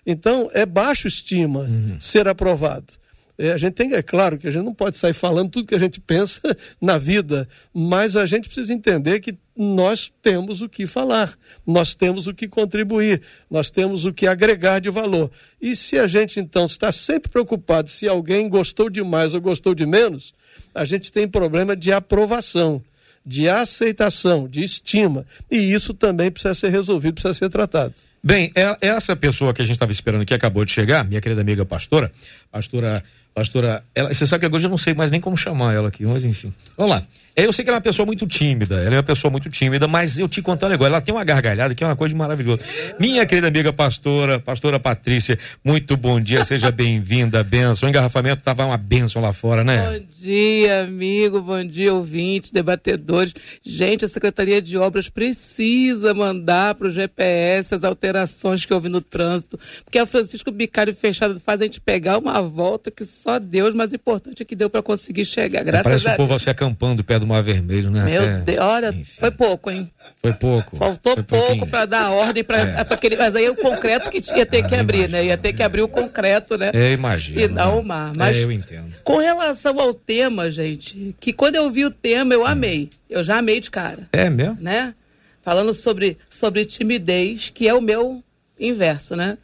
[0.05, 1.96] Então, é baixo estima uhum.
[2.01, 3.01] ser aprovado.
[3.38, 5.75] É, a gente tem, é claro que a gente não pode sair falando tudo que
[5.75, 6.40] a gente pensa
[6.81, 12.27] na vida, mas a gente precisa entender que nós temos o que falar, nós temos
[12.27, 15.31] o que contribuir, nós temos o que agregar de valor.
[15.61, 19.75] E se a gente então está sempre preocupado se alguém gostou de mais ou gostou
[19.75, 20.35] de menos,
[20.75, 22.83] a gente tem problema de aprovação,
[23.25, 25.27] de aceitação, de estima.
[25.51, 27.95] E isso também precisa ser resolvido, precisa ser tratado.
[28.25, 31.40] Bem, é, essa pessoa que a gente estava esperando que acabou de chegar, minha querida
[31.40, 32.12] amiga pastora,
[32.53, 33.03] pastora
[33.35, 36.05] Pastora, ela, você sabe que agora eu não sei mais nem como chamar ela aqui,
[36.05, 36.53] mas enfim.
[36.77, 37.03] Vamos lá.
[37.35, 39.49] É, eu sei que ela é uma pessoa muito tímida, ela é uma pessoa muito
[39.49, 42.14] tímida, mas eu te contar um negócio, ela tem uma gargalhada que é uma coisa
[42.14, 42.61] maravilhosa.
[43.01, 47.87] Minha querida amiga pastora, pastora Patrícia, muito bom dia, seja bem-vinda, benção.
[47.87, 49.99] O engarrafamento estava uma benção lá fora, né?
[49.99, 53.33] Bom dia, amigo, bom dia, ouvintes, debatedores.
[53.64, 59.01] Gente, a Secretaria de Obras precisa mandar para o GPS as alterações que houve no
[59.01, 63.73] trânsito, porque a Francisco Bicário Fechado faz a gente pegar uma volta que só Deus,
[63.73, 65.64] mas importante é que deu para conseguir chegar.
[65.64, 68.04] Graças Parece a o povo você acampando perto do Mar Vermelho, né?
[68.04, 68.38] Meu Até...
[68.40, 69.20] Deus, olha, Enfim.
[69.20, 69.90] foi pouco, hein?
[70.20, 70.76] Foi pouco.
[70.76, 72.80] Faltou foi pouco para dar ordem para é.
[72.80, 73.16] aquele.
[73.16, 75.18] Mas aí o concreto que ia ter ah, que abrir, imagino.
[75.18, 75.24] né?
[75.26, 76.70] Ia ter que abrir o concreto, né?
[76.74, 77.40] É, imagino.
[77.40, 77.80] E não né?
[77.80, 78.12] o mar.
[78.16, 78.92] Mas é, eu entendo.
[79.04, 82.90] Com relação ao tema, gente, que quando eu vi o tema, eu amei.
[83.08, 84.08] Eu já amei de cara.
[84.12, 84.58] É mesmo?
[84.61, 84.94] Né?
[85.42, 88.22] Falando sobre, sobre timidez, que é o meu
[88.58, 89.38] inverso, né?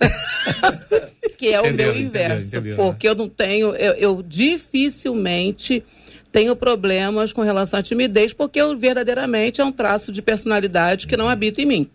[1.39, 2.49] que é o meu inverso.
[2.49, 3.13] Entendeu, entendeu, porque né?
[3.13, 5.85] eu não tenho, eu, eu dificilmente
[6.31, 11.17] tenho problemas com relação à timidez, porque eu verdadeiramente é um traço de personalidade que
[11.17, 11.91] não habita em mim.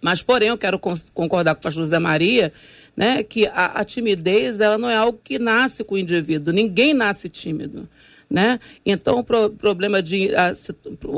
[0.00, 2.52] Mas, porém, eu quero concordar com pastor José Maria,
[2.96, 6.54] né, que a, a timidez ela não é algo que nasce com o indivíduo.
[6.54, 7.88] Ninguém nasce tímido
[8.30, 8.60] né?
[8.86, 10.32] Então, o pro, problema de.
[10.36, 10.54] A,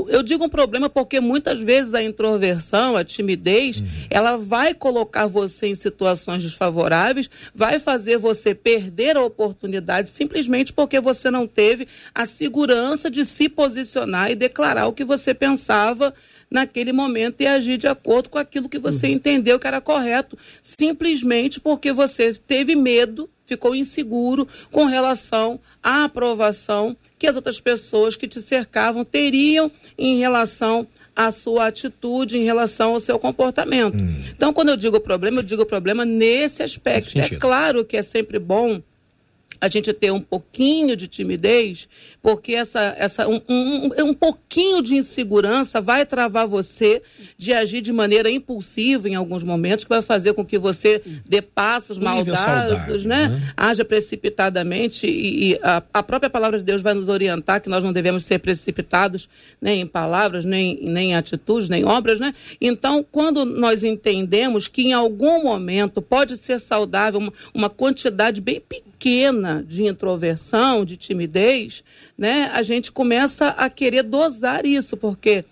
[0.09, 3.87] eu digo um problema porque muitas vezes a introversão, a timidez, uhum.
[4.09, 10.99] ela vai colocar você em situações desfavoráveis, vai fazer você perder a oportunidade simplesmente porque
[11.01, 16.15] você não teve a segurança de se posicionar e declarar o que você pensava
[16.51, 19.15] naquele momento e agir de acordo com aquilo que você uhum.
[19.15, 26.97] entendeu que era correto, simplesmente porque você teve medo ficou inseguro com relação à aprovação
[27.19, 32.95] que as outras pessoas que te cercavam teriam em relação à sua atitude, em relação
[32.95, 33.97] ao seu comportamento.
[33.97, 34.25] Hum.
[34.35, 37.19] Então, quando eu digo problema, eu digo problema nesse aspecto.
[37.19, 38.83] É claro que é sempre bom
[39.63, 41.89] a gente ter um pouquinho de timidez,
[42.21, 47.01] porque essa, essa um, um, um pouquinho de insegurança vai travar você
[47.39, 51.41] de agir de maneira impulsiva em alguns momentos, que vai fazer com que você dê
[51.41, 53.29] passos um maldados, né?
[53.29, 53.53] né?
[53.57, 57.85] Haja precipitadamente, e, e a, a, própria palavra de Deus vai nos orientar que nós
[57.85, 59.29] não devemos ser precipitados
[59.61, 62.35] nem em palavras, nem, nem em atitudes, nem em obras, né?
[62.61, 68.59] Então, quando nós entendemos que em algum momento pode ser saudável uma, uma quantidade bem
[68.59, 68.92] pequena
[69.67, 71.83] de introversão, de timidez,
[72.17, 75.45] né, a gente começa a querer dosar isso, porque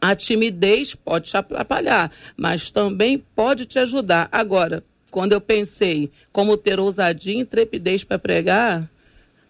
[0.00, 4.28] a timidez pode te atrapalhar, mas também pode te ajudar.
[4.30, 8.88] Agora, quando eu pensei como ter ousadia e intrepidez para pregar,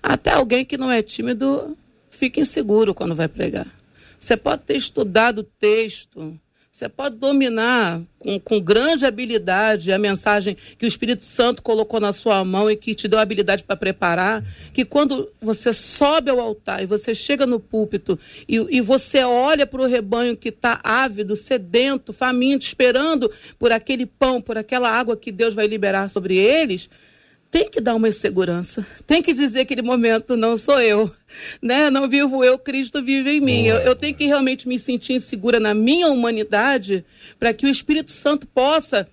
[0.03, 1.77] até alguém que não é tímido
[2.09, 3.67] fica inseguro quando vai pregar.
[4.19, 6.39] Você pode ter estudado o texto,
[6.81, 12.11] você pode dominar com, com, grande habilidade a mensagem que o Espírito Santo colocou na
[12.11, 14.43] sua mão e que te deu a habilidade para preparar.
[14.73, 19.67] Que quando você sobe ao altar e você chega no púlpito e, e você olha
[19.67, 25.19] para o rebanho que está ávido, sedento, faminto, esperando por aquele pão, por aquela água
[25.19, 26.89] que Deus vai liberar sobre eles,
[27.51, 31.11] tem que dar uma segurança, tem que dizer que aquele momento não sou eu,
[31.61, 31.91] né?
[31.91, 33.67] Não vivo eu, Cristo vive em mim.
[33.67, 37.05] Eu, eu, tenho que realmente me sentir insegura na minha humanidade
[37.41, 39.09] para que o Espírito Santo possa,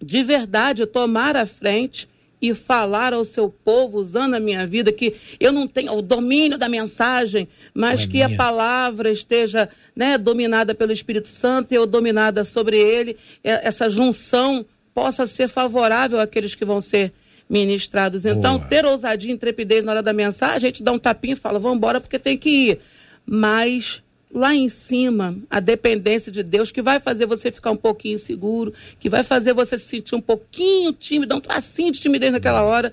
[0.00, 2.08] de verdade, tomar a frente
[2.40, 6.56] e falar ao seu povo, usando a minha vida, que eu não tenho o domínio
[6.56, 8.26] da mensagem, mas é que minha.
[8.26, 14.64] a palavra esteja né, dominada pelo Espírito Santo e eu dominada sobre ele, essa junção
[14.94, 17.12] possa ser favorável àqueles que vão ser
[17.48, 18.24] ministrados.
[18.24, 18.68] Então, Boa.
[18.68, 21.58] ter ousadia e intrepidez na hora da mensagem, a gente dá um tapinha e fala,
[21.58, 22.80] vamos embora porque tem que ir.
[23.24, 28.16] Mas lá em cima, a dependência de Deus, que vai fazer você ficar um pouquinho
[28.16, 32.62] inseguro, que vai fazer você se sentir um pouquinho tímido, um tracinho de timidez naquela
[32.62, 32.92] hora.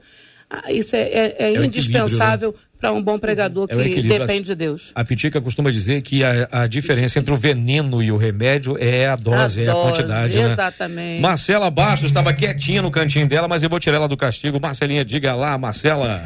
[0.50, 4.56] Ah, isso é, é, é, é indispensável para um bom pregador é que depende de
[4.56, 4.92] Deus.
[4.94, 9.08] A Pitica costuma dizer que a, a, diferença entre o veneno e o remédio é
[9.08, 10.38] a dose, a é dose, a quantidade.
[10.38, 10.52] Né?
[10.52, 11.16] Exatamente.
[11.16, 11.20] Né?
[11.22, 14.60] Marcela Baixo estava quietinha no cantinho dela, mas eu vou tirar ela do castigo.
[14.60, 16.22] Marcelinha, diga lá, Marcela.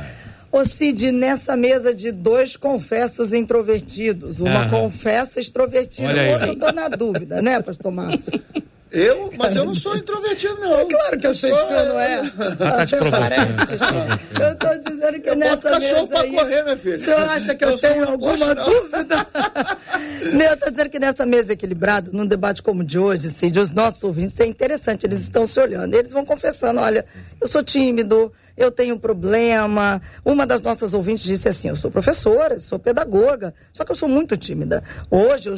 [0.51, 4.69] Ô Cid, nessa mesa de dois confessos introvertidos, uma Aham.
[4.69, 8.41] confessa extrovertida, o outro eu tô na dúvida, né, pastor Márcio?
[8.91, 9.33] Eu?
[9.37, 10.79] Mas eu não sou introvertido, não.
[10.79, 12.15] É claro que eu, eu sei sou, que você não é.
[12.15, 16.95] Ah, tá te Eu tô dizendo que eu nessa cachorro pra aí, correr, minha filha.
[16.95, 19.27] O senhor acha que eu, eu tenho alguma dúvida?
[20.33, 23.59] não, eu tô dizendo que nessa mesa equilibrada, num debate como o de hoje, Cid,
[23.59, 25.93] os nossos ouvintes, é interessante, eles estão se olhando.
[25.93, 27.05] Eles vão confessando, olha,
[27.41, 30.01] eu sou tímido, eu tenho um problema.
[30.25, 34.09] Uma das nossas ouvintes disse assim: eu sou professora, sou pedagoga, só que eu sou
[34.09, 34.83] muito tímida.
[35.11, 35.49] Hoje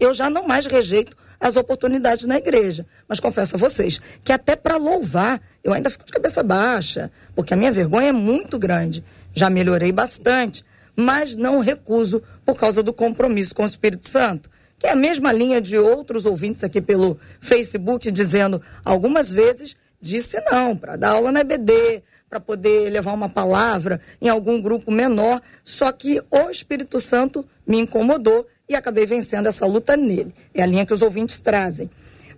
[0.00, 2.84] eu já, não mais rejeito as oportunidades na igreja.
[3.08, 7.54] Mas confesso a vocês que até para louvar eu ainda fico de cabeça baixa, porque
[7.54, 9.04] a minha vergonha é muito grande.
[9.32, 10.64] Já melhorei bastante,
[10.96, 15.32] mas não recuso por causa do compromisso com o Espírito Santo que é a mesma
[15.32, 21.32] linha de outros ouvintes aqui pelo Facebook, dizendo algumas vezes disse não para dar aula
[21.32, 27.00] na EBD, para poder levar uma palavra em algum grupo menor, só que o Espírito
[27.00, 30.34] Santo me incomodou e acabei vencendo essa luta nele.
[30.54, 31.90] É a linha que os ouvintes trazem.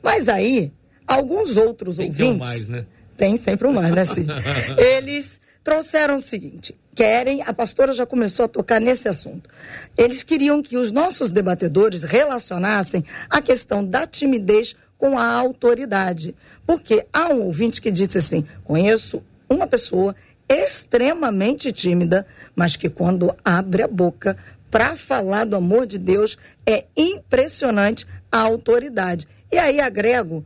[0.03, 0.73] Mas aí,
[1.07, 2.39] alguns outros Tem ouvintes.
[2.39, 2.87] Mais, né?
[3.17, 4.31] Tem sempre um mais, né, Cid?
[4.79, 9.51] Eles trouxeram o seguinte: querem, a pastora já começou a tocar nesse assunto.
[9.97, 16.37] Eles queriam que os nossos debatedores relacionassem a questão da timidez com a autoridade.
[16.67, 20.15] Porque há um ouvinte que disse assim: conheço uma pessoa
[20.49, 24.37] extremamente tímida, mas que quando abre a boca
[24.71, 26.37] para falar do amor de Deus
[26.67, 29.27] é impressionante a autoridade.
[29.51, 30.45] E aí agrego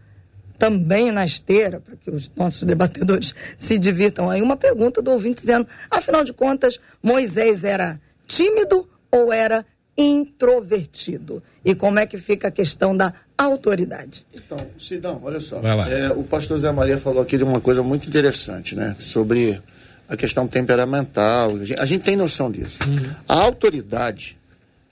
[0.59, 5.41] também na esteira, para que os nossos debatedores se divirtam aí, uma pergunta do ouvinte
[5.41, 11.43] dizendo: afinal de contas, Moisés era tímido ou era introvertido?
[11.65, 14.25] E como é que fica a questão da autoridade?
[14.35, 15.61] Então, Sidão, olha só.
[15.61, 18.95] É, o pastor Zé Maria falou aqui de uma coisa muito interessante, né?
[18.99, 19.61] Sobre
[20.09, 21.51] a questão temperamental.
[21.79, 22.79] A gente tem noção disso.
[22.87, 23.11] Uhum.
[23.29, 24.37] A autoridade,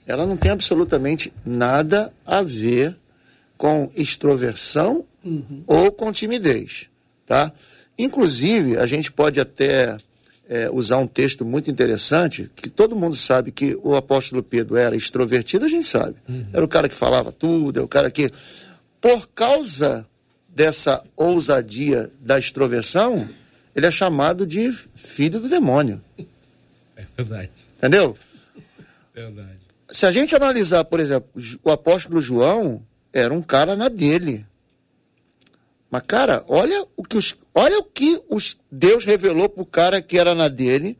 [0.05, 2.95] ela não tem absolutamente nada a ver
[3.57, 5.63] com extroversão uhum.
[5.65, 6.89] ou com timidez,
[7.25, 7.51] tá?
[7.97, 9.97] Inclusive, a gente pode até
[10.47, 14.95] é, usar um texto muito interessante, que todo mundo sabe que o apóstolo Pedro era
[14.95, 16.15] extrovertido, a gente sabe.
[16.27, 16.45] Uhum.
[16.51, 18.31] Era o cara que falava tudo, é o cara que.
[18.99, 20.05] Por causa
[20.47, 23.27] dessa ousadia da extroversão,
[23.75, 26.01] ele é chamado de filho do demônio.
[26.95, 27.49] É verdade.
[27.75, 28.15] Entendeu?
[29.15, 29.57] Verdade.
[29.89, 31.27] Se a gente analisar, por exemplo,
[31.63, 34.45] o apóstolo João era um cara na dele.
[35.93, 40.17] Mas, cara, olha o que, os, olha o que os, Deus revelou pro cara que
[40.17, 40.97] era na dele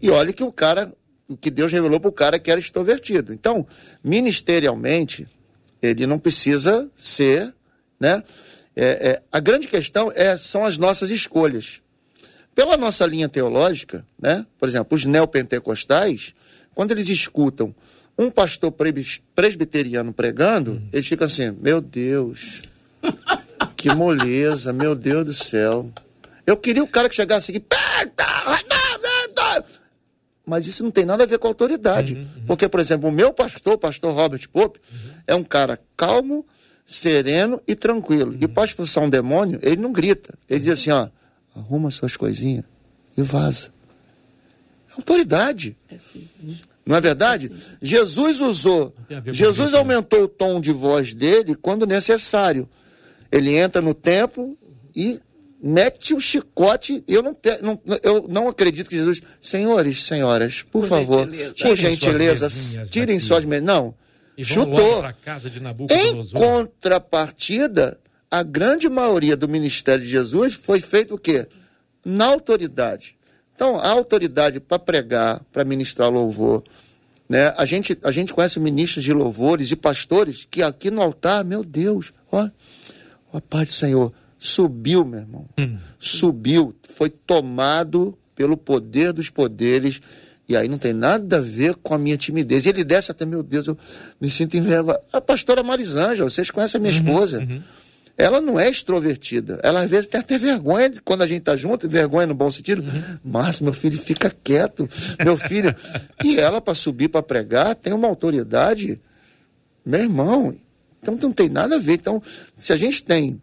[0.00, 0.92] e olha que o cara,
[1.40, 3.32] que Deus revelou pro cara que era extrovertido.
[3.32, 3.66] Então,
[4.04, 5.26] ministerialmente,
[5.82, 7.52] ele não precisa ser,
[7.98, 8.22] né?
[8.76, 11.80] É, é, a grande questão é, são as nossas escolhas.
[12.54, 14.46] Pela nossa linha teológica, né?
[14.60, 16.36] Por exemplo, os neopentecostais,
[16.72, 17.74] quando eles escutam
[18.16, 18.72] um pastor
[19.34, 22.62] presbiteriano pregando, eles ficam assim, meu Deus,
[23.86, 25.90] que moleza, meu Deus do céu.
[26.44, 27.64] Eu queria o cara que chegasse aqui.
[30.44, 32.14] Mas isso não tem nada a ver com autoridade.
[32.14, 32.46] Uhum, uhum.
[32.46, 35.10] Porque, por exemplo, o meu pastor, o pastor Robert Pope, uhum.
[35.26, 36.44] é um cara calmo,
[36.84, 38.36] sereno e tranquilo.
[38.40, 40.34] E para expulsar um demônio, ele não grita.
[40.48, 41.08] Ele diz assim: ó,
[41.54, 42.64] arruma suas coisinhas
[43.16, 43.70] e vaza.
[44.90, 45.76] É autoridade.
[45.88, 46.28] É assim.
[46.84, 47.50] Não é verdade?
[47.52, 47.84] É.
[47.84, 48.94] Jesus usou,
[49.32, 52.68] Jesus aumentou o tom de voz dele quando necessário.
[53.30, 54.56] Ele entra no templo
[54.94, 55.20] e
[55.62, 57.02] mete o chicote.
[57.06, 59.20] Eu não, não, eu não acredito que Jesus.
[59.40, 61.54] Senhores, senhoras, por, por favor, gentileza.
[61.62, 63.66] por gentileza, tirem suas mesas.
[63.66, 63.94] Não.
[64.38, 65.04] chutou.
[65.90, 67.98] Em contrapartida,
[68.30, 71.46] a grande maioria do ministério de Jesus foi feito o quê?
[72.04, 73.16] Na autoridade.
[73.54, 76.62] Então, a autoridade para pregar, para ministrar louvor,
[77.28, 77.54] né?
[77.56, 81.64] A gente, a gente conhece ministros de louvores e pastores que aqui no altar, meu
[81.64, 82.48] Deus, ó,
[83.36, 85.46] ó paz do Senhor, subiu, meu irmão.
[85.58, 85.78] Hum.
[85.98, 90.00] Subiu, foi tomado pelo poder dos poderes.
[90.48, 92.66] E aí não tem nada a ver com a minha timidez.
[92.66, 93.76] E ele desce até, meu Deus, eu
[94.20, 95.02] me sinto envergonhado.
[95.12, 97.40] A pastora Marisângela, vocês conhecem a minha uhum, esposa.
[97.40, 97.62] Uhum.
[98.16, 99.58] Ela não é extrovertida.
[99.62, 102.50] Ela às vezes tem até vergonha de, quando a gente tá junto, vergonha no bom
[102.50, 102.82] sentido.
[102.82, 103.18] Uhum.
[103.24, 104.88] Márcio, meu filho, fica quieto.
[105.22, 105.74] Meu filho.
[106.24, 109.00] e ela, para subir para pregar, tem uma autoridade.
[109.84, 110.54] Meu irmão.
[111.14, 111.94] Então não tem nada a ver.
[111.94, 112.22] Então,
[112.56, 113.40] se a gente tem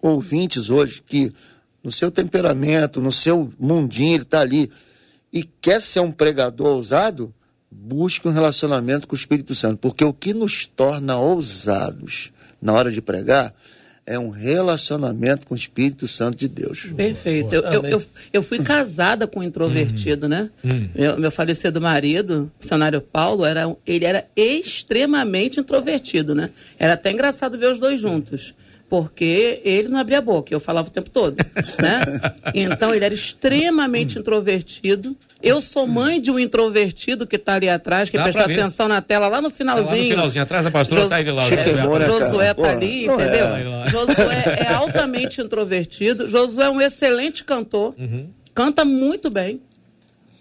[0.00, 1.32] ouvintes hoje que,
[1.82, 4.70] no seu temperamento, no seu mundinho, ele está ali
[5.32, 7.32] e quer ser um pregador ousado,
[7.70, 9.78] busque um relacionamento com o Espírito Santo.
[9.78, 13.54] Porque o que nos torna ousados na hora de pregar
[14.04, 16.86] é um relacionamento com o Espírito Santo de Deus.
[16.96, 17.54] Perfeito.
[17.54, 20.50] Eu, eu, eu, eu fui casada com um introvertido, né?
[20.64, 20.88] Hum.
[20.94, 26.50] Meu, meu falecido marido, o missionário Paulo, era, ele era extremamente introvertido, né?
[26.78, 28.54] Era até engraçado ver os dois juntos
[28.92, 31.34] porque ele não abria a boca, eu falava o tempo todo,
[31.80, 32.02] né?
[32.52, 35.16] Então ele era extremamente introvertido.
[35.42, 39.28] Eu sou mãe de um introvertido que está ali atrás, que prestou atenção na tela
[39.28, 39.86] lá no finalzinho.
[39.86, 41.08] Tá lá no finalzinho, atrás da pastora Jos...
[41.08, 41.44] tá ele lá.
[41.46, 43.46] É, Josué está ali, Pô, entendeu?
[43.46, 43.88] É.
[43.88, 46.28] Josué é altamente introvertido.
[46.28, 48.28] Josué é um excelente cantor, uhum.
[48.52, 49.62] canta muito bem.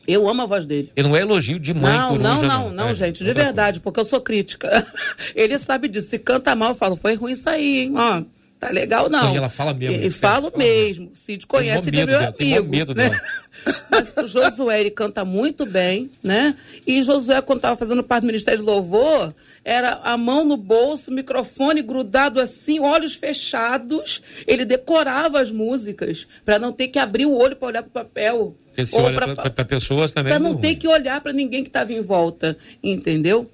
[0.08, 0.92] Eu amo a voz dele.
[0.96, 3.80] Ele não é elogio de mãe Não, não, não, não, não, é, gente, de verdade,
[3.80, 3.82] coisa.
[3.82, 4.86] porque eu sou crítica.
[5.36, 6.10] Ele sabe disso.
[6.10, 7.94] Se canta mal, eu falo, foi ruim isso aí, hein?
[7.96, 8.24] Ó,
[8.62, 9.34] tá legal não.
[9.34, 10.06] E ela fala mesmo.
[10.06, 11.12] E, falo mesmo.
[11.16, 12.34] Cid conhece de meu amigo.
[12.34, 13.10] Tem medo né?
[13.10, 13.22] dela.
[13.92, 16.56] Mas o Josué, ele canta muito bem, né?
[16.86, 19.34] E Josué, quando estava fazendo parte do Ministério de Louvor,
[19.66, 24.22] era a mão no bolso, microfone grudado assim, olhos fechados.
[24.48, 28.06] Ele decorava as músicas para não ter que abrir o olho para olhar para o
[28.06, 28.56] papel.
[28.94, 30.32] Ou para pessoas também.
[30.32, 33.50] Para não ter que olhar para ninguém que estava em volta, entendeu?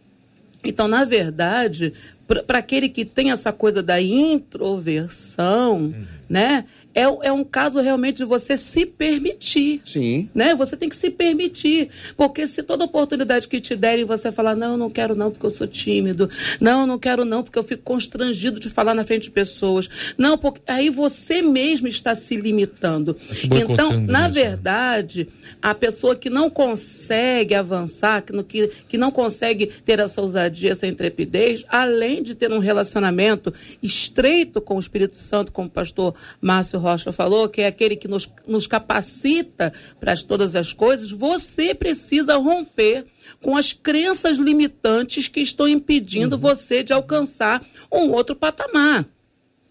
[0.63, 1.93] Então, na verdade,
[2.27, 6.05] para aquele que tem essa coisa da introversão, uhum.
[6.27, 6.65] né?
[6.97, 9.81] É, é um caso realmente de você se permitir.
[9.85, 10.27] Sim.
[10.33, 10.55] Né?
[10.55, 11.89] Você tem que se permitir.
[12.17, 15.45] Porque se toda oportunidade que te derem você falar, não, eu não quero não porque
[15.45, 16.27] eu sou tímido.
[16.59, 19.87] Não, eu não quero não porque eu fico constrangido de falar na frente de pessoas.
[20.17, 23.15] Não, porque aí você mesmo está se limitando.
[23.31, 25.27] Se então, na verdade,
[25.61, 30.87] a pessoa que não consegue avançar, que, que, que não consegue ter essa ousadia, essa
[30.87, 36.86] intrepidez, além de ter um relacionamento estreito com o Espírito Santo, como o pastor Márcio
[36.91, 42.37] Rocha falou, que é aquele que nos, nos capacita para todas as coisas, você precisa
[42.37, 43.05] romper
[43.41, 46.41] com as crenças limitantes que estão impedindo uhum.
[46.41, 49.05] você de alcançar um outro patamar.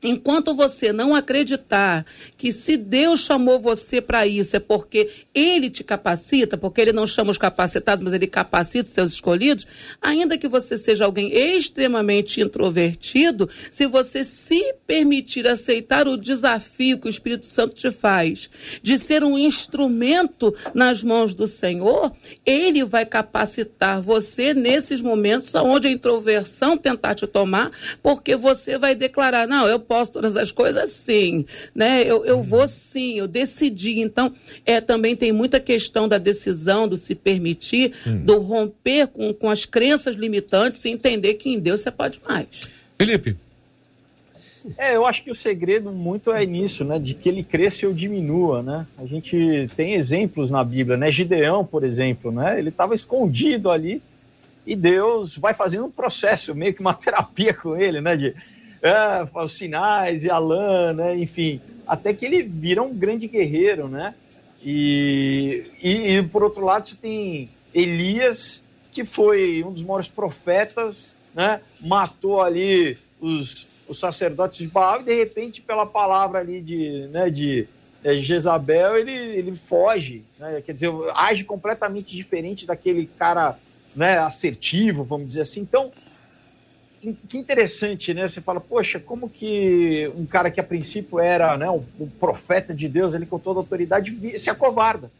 [0.06, 5.82] Enquanto você não acreditar que se Deus chamou você para isso é porque Ele te
[5.82, 9.66] capacita, porque Ele não chama os capacitados, mas Ele capacita os seus escolhidos,
[10.00, 17.08] ainda que você seja alguém extremamente introvertido, se você se permitir aceitar o desafio que
[17.08, 18.48] o Espírito Santo te faz
[18.80, 22.12] de ser um instrumento nas mãos do Senhor,
[22.46, 28.94] Ele vai capacitar você nesses momentos onde a introversão tentar te tomar, porque você vai
[28.94, 31.46] declarar: não, eu posso todas as coisas, sim.
[31.74, 32.02] Né?
[32.02, 34.00] Eu, eu vou sim, eu decidi.
[34.00, 34.32] Então,
[34.64, 38.24] é, também tem muita questão da decisão, do se permitir, hum.
[38.24, 42.46] do romper com, com as crenças limitantes e entender que em Deus você pode mais.
[42.98, 43.36] Felipe.
[44.76, 46.98] É, eu acho que o segredo muito é nisso, né?
[46.98, 48.86] De que ele cresça ou diminua, né?
[48.98, 51.10] A gente tem exemplos na Bíblia, né?
[51.12, 52.58] Gideão, por exemplo, né?
[52.58, 54.02] Ele estava escondido ali
[54.66, 58.16] e Deus vai fazendo um processo, meio que uma terapia com ele, né?
[58.16, 58.34] De,
[58.82, 61.16] é, os sinais e Alan, né?
[61.16, 64.14] Enfim, até que ele vira um grande guerreiro, né?
[64.62, 68.62] E, e, e, por outro lado você tem Elias,
[68.92, 71.60] que foi um dos maiores profetas, né?
[71.80, 77.30] Matou ali os, os sacerdotes de Baal e de repente pela palavra ali de, né,
[77.30, 77.68] de
[78.02, 80.62] é, Jezabel ele, ele foge, né?
[80.64, 83.58] Quer dizer, age completamente diferente daquele cara
[83.94, 85.60] né, assertivo, vamos dizer assim.
[85.60, 85.90] Então,
[87.14, 88.28] que interessante, né?
[88.28, 91.84] Você fala, poxa, como que um cara que a princípio era né, o,
[92.18, 95.10] profeta de Deus, ele com toda autoridade, se acovarda.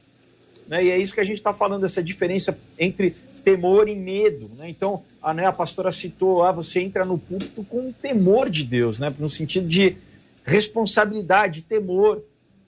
[0.67, 0.85] Né?
[0.85, 3.15] E é isso que a gente está falando, essa diferença entre
[3.45, 4.51] temor e medo.
[4.57, 4.69] Né?
[4.69, 8.99] Então, a, né, a pastora citou, ah, você entra no púlpito com temor de Deus,
[8.99, 9.15] né?
[9.19, 9.97] no sentido de
[10.45, 12.23] responsabilidade, temor.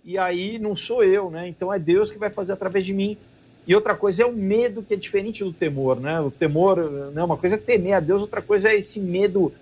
[0.05, 1.49] E aí não sou eu, né?
[1.49, 3.19] Então é Deus que vai fazer através de mim.
[3.69, 6.19] E outra coisa é o medo, que é diferente do temor, né?
[6.21, 9.53] O temor, né, uma coisa é temer a Deus, outra coisa é esse medo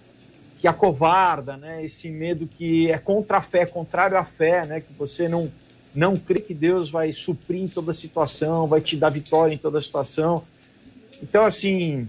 [0.61, 1.85] que acovarda, né?
[1.85, 4.81] Esse medo que é contra a fé, contrário à fé, né?
[4.81, 5.51] Que você não
[5.93, 9.81] não crer que Deus vai suprir em toda situação, vai te dar vitória em toda
[9.81, 10.45] situação.
[11.23, 12.07] Então, assim,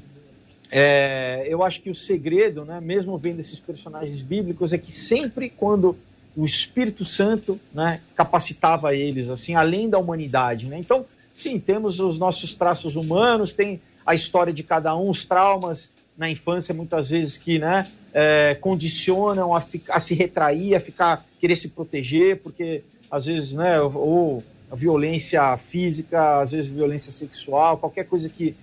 [0.70, 5.50] é, eu acho que o segredo, né, mesmo vendo esses personagens bíblicos, é que sempre
[5.50, 5.98] quando
[6.36, 10.68] o Espírito Santo né, capacitava eles, assim, além da humanidade.
[10.68, 10.78] Né?
[10.78, 11.06] Então,
[11.38, 16.28] sim, temos os nossos traços humanos, tem a história de cada um, os traumas na
[16.28, 21.68] infância, muitas vezes, que né, é, condicionam a, a se retrair, a ficar, querer se
[21.68, 28.56] proteger, porque às vezes, né, ou violência física, às vezes violência sexual, qualquer coisa que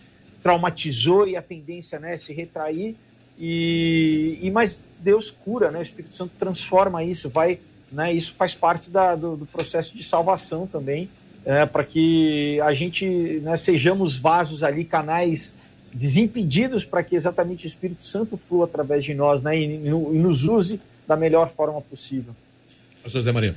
[0.42, 2.96] traumatizou e a tendência né, é se retrair.
[3.38, 5.78] E, e mas Deus cura, né?
[5.78, 7.58] O Espírito Santo transforma isso, vai,
[7.90, 8.12] né?
[8.12, 11.08] Isso faz parte da, do, do processo de salvação também,
[11.44, 15.52] é, para que a gente né, sejamos vasos ali, canais
[15.92, 19.56] desimpedidos para que exatamente o Espírito Santo flua através de nós, né?
[19.56, 22.34] E, e, e nos use da melhor forma possível.
[23.02, 23.54] Pastor Zé Maria.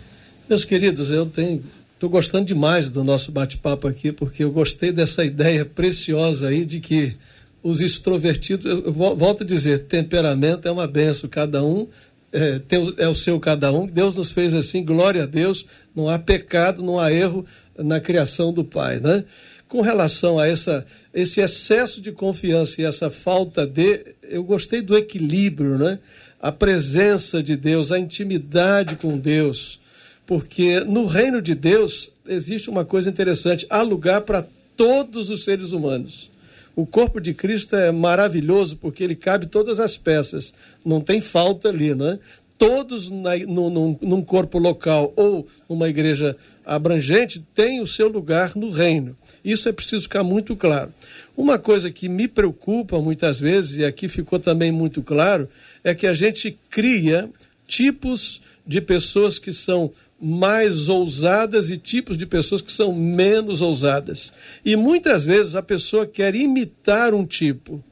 [0.47, 1.63] Meus queridos, eu tenho
[1.97, 6.79] Estou gostando demais do nosso bate-papo aqui, porque eu gostei dessa ideia preciosa aí de
[6.79, 7.17] que
[7.63, 11.87] os extrovertidos, eu volto a dizer, temperamento é uma benção, cada um
[12.31, 12.61] é,
[12.97, 13.85] é o seu cada um.
[13.87, 15.65] Deus nos fez assim, glória a Deus,
[15.95, 17.45] não há pecado, não há erro
[17.77, 19.23] na criação do Pai, né?
[19.67, 24.97] Com relação a essa, esse excesso de confiança e essa falta de, eu gostei do
[24.97, 25.99] equilíbrio, né?
[26.39, 29.79] A presença de Deus, a intimidade com Deus
[30.27, 35.71] porque no reino de Deus existe uma coisa interessante: há lugar para todos os seres
[35.71, 36.29] humanos.
[36.77, 40.53] O corpo de Cristo é maravilhoso porque ele cabe todas as peças,
[40.85, 42.19] não tem falta ali, né?
[42.55, 48.55] Todos na, no, num, num corpo local ou numa igreja abrangente têm o seu lugar
[48.55, 49.17] no reino.
[49.43, 50.93] Isso é preciso ficar muito claro.
[51.35, 55.49] Uma coisa que me preocupa muitas vezes, e aqui ficou também muito claro,
[55.83, 57.27] é que a gente cria
[57.67, 64.33] tipos de pessoas que são mais ousadas e tipos de pessoas que são menos ousadas.
[64.65, 67.83] E muitas vezes a pessoa quer imitar um tipo.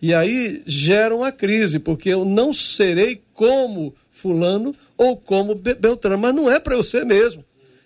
[0.00, 6.34] E aí gera uma crise, porque eu não serei como Fulano ou como Beltrano, mas
[6.34, 7.44] não é para eu ser mesmo.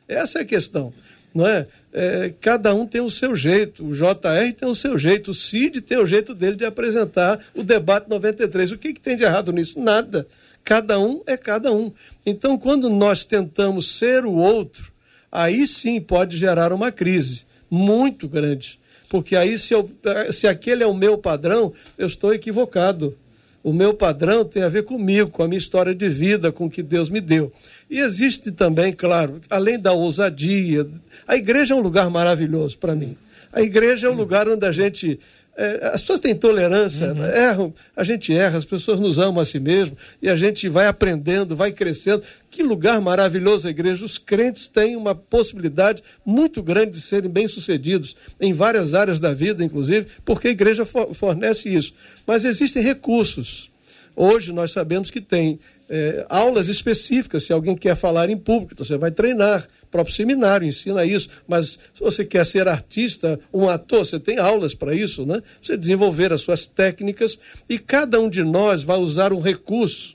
[0.09, 0.93] Essa é a questão.
[1.35, 1.67] Não é?
[1.93, 2.35] é?
[2.41, 3.85] Cada um tem o seu jeito.
[3.85, 5.31] O JR tem o seu jeito.
[5.31, 8.73] O Cid tem o jeito dele de apresentar o debate 93.
[8.73, 9.79] O que, que tem de errado nisso?
[9.79, 10.27] Nada.
[10.69, 11.91] Cada um é cada um.
[12.27, 14.93] Então, quando nós tentamos ser o outro,
[15.33, 18.79] aí sim pode gerar uma crise muito grande.
[19.09, 19.91] Porque aí, se, eu,
[20.31, 23.17] se aquele é o meu padrão, eu estou equivocado.
[23.65, 26.71] O meu padrão tem a ver comigo, com a minha história de vida, com o
[26.71, 27.51] que Deus me deu.
[27.89, 30.87] E existe também, claro, além da ousadia,
[31.27, 33.17] a igreja é um lugar maravilhoso para mim.
[33.51, 35.19] A igreja é um lugar onde a gente
[35.61, 37.15] é, as pessoas têm tolerância, uhum.
[37.15, 37.47] né?
[37.47, 40.87] erram, a gente erra, as pessoas nos amam a si mesmo e a gente vai
[40.87, 42.23] aprendendo, vai crescendo.
[42.49, 44.05] Que lugar maravilhoso a igreja.
[44.05, 49.65] Os crentes têm uma possibilidade muito grande de serem bem-sucedidos em várias áreas da vida,
[49.65, 51.93] inclusive, porque a igreja fornece isso.
[52.25, 53.69] Mas existem recursos.
[54.15, 58.87] Hoje nós sabemos que tem é, aulas específicas, se alguém quer falar em público, então
[58.87, 59.67] você vai treinar.
[59.89, 64.39] O próprio seminário ensina isso, mas se você quer ser artista, um ator, você tem
[64.39, 65.43] aulas para isso, né?
[65.63, 70.15] Você desenvolver as suas técnicas e cada um de nós vai usar um recurso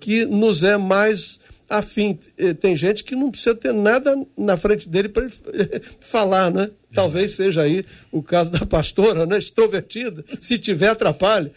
[0.00, 1.38] que nos é mais
[1.70, 2.18] afim.
[2.60, 5.28] Tem gente que não precisa ter nada na frente dele para
[6.00, 6.70] falar, né?
[6.92, 9.38] Talvez seja aí o caso da pastora, né?
[9.38, 11.52] Extrovertida, se tiver atrapalhe.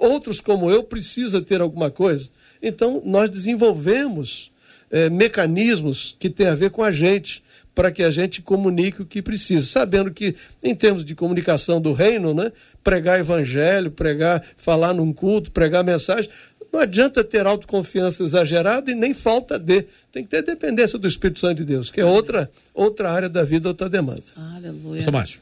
[0.00, 2.30] Outros como eu precisa ter alguma coisa.
[2.62, 4.50] Então, nós desenvolvemos
[4.90, 7.42] é, mecanismos que têm a ver com a gente,
[7.74, 11.92] para que a gente comunique o que precisa, sabendo que, em termos de comunicação do
[11.92, 12.52] reino, né,
[12.84, 16.30] pregar evangelho, pregar, falar num culto, pregar mensagem,
[16.72, 19.86] não adianta ter autoconfiança exagerada e nem falta de.
[20.12, 23.44] Tem que ter dependência do Espírito Santo de Deus, que é outra, outra área da
[23.44, 24.22] vida, outra demanda.
[24.36, 25.02] Aleluia.
[25.02, 25.40] Sou Márcio,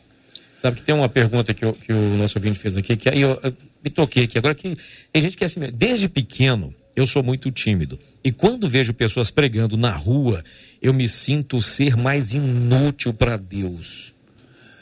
[0.61, 3.21] sabe que tem uma pergunta que, eu, que o nosso ouvinte fez aqui, que aí
[3.23, 4.39] eu, eu me toquei aqui.
[4.39, 4.77] Agora, que,
[5.11, 7.99] tem gente que é assim, desde pequeno, eu sou muito tímido.
[8.25, 10.45] E quando vejo pessoas pregando na rua,
[10.81, 14.15] eu me sinto ser mais inútil para Deus.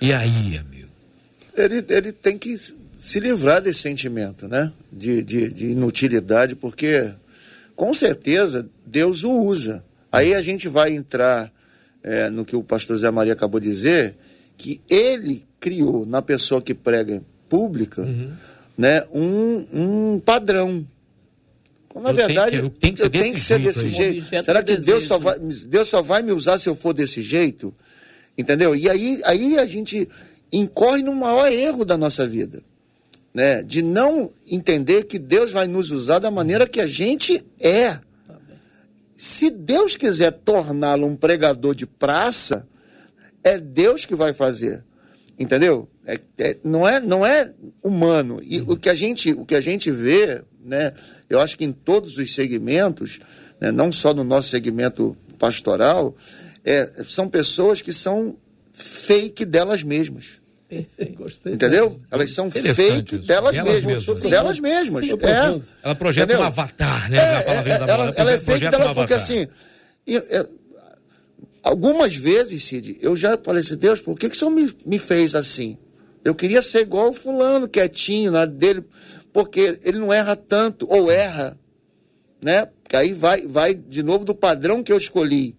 [0.01, 0.89] E aí, amigo?
[1.57, 2.57] Ele, ele tem que
[2.99, 4.73] se livrar desse sentimento, né?
[4.93, 7.13] De, de, de inutilidade, porque
[7.75, 9.83] com certeza Deus o usa.
[10.13, 11.51] Aí a gente vai entrar
[12.03, 14.17] é, no que o pastor Zé Maria acabou de dizer,
[14.57, 18.33] que ele criou na pessoa que prega pública uhum.
[18.77, 20.87] né, um, um padrão
[21.95, 24.26] na verdade, eu tenho que, eu tenho que ser desse jeito.
[24.28, 24.45] jeito.
[24.45, 27.74] Será que Deus só, vai, Deus só vai me usar se eu for desse jeito?
[28.38, 28.76] Entendeu?
[28.76, 30.09] E aí, aí a gente
[30.53, 32.62] incorre no maior erro da nossa vida.
[33.34, 33.62] Né?
[33.62, 37.99] De não entender que Deus vai nos usar da maneira que a gente é.
[39.14, 42.66] se Deus quiser torná-lo um pregador de praça,
[43.43, 44.84] é Deus que vai fazer.
[45.38, 45.88] Entendeu?
[46.07, 47.51] É, é, não, é, não é
[47.82, 48.41] humano.
[48.43, 50.93] E o que a gente, o que a gente vê, né,
[51.31, 53.20] eu acho que em todos os segmentos,
[53.61, 56.14] né, não só no nosso segmento pastoral,
[56.64, 58.37] é, são pessoas que são
[58.72, 60.41] fake delas mesmas.
[61.16, 62.01] Gostei Entendeu?
[62.11, 64.07] Elas são fake delas mesmas.
[64.22, 65.09] Delas mesmas.
[65.09, 65.61] É.
[65.83, 66.43] Ela projeta Entendeu?
[66.43, 67.18] um avatar, né?
[67.18, 69.49] É, é, ela, ela, ela é fake dela um porque assim.
[70.07, 70.47] É,
[71.62, 74.99] algumas vezes, Cid, eu já falei assim, Deus, por que, que o Senhor me, me
[74.99, 75.76] fez assim?
[76.24, 78.85] Eu queria ser igual o fulano, quietinho, na dele,
[79.33, 81.57] porque ele não erra tanto, ou erra,
[82.43, 82.68] né?
[82.89, 85.57] Que aí vai, vai de novo do padrão que eu escolhi.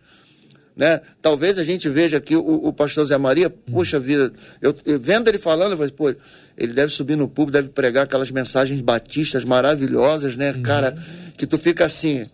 [0.76, 1.02] Né?
[1.22, 5.28] Talvez a gente veja aqui o, o pastor Zé Maria, puxa vida, eu, eu vendo
[5.28, 6.16] ele falando, eu falei, pô,
[6.58, 10.62] ele deve subir no público, deve pregar aquelas mensagens batistas maravilhosas, né, uhum.
[10.64, 10.96] cara,
[11.38, 12.26] que tu fica assim,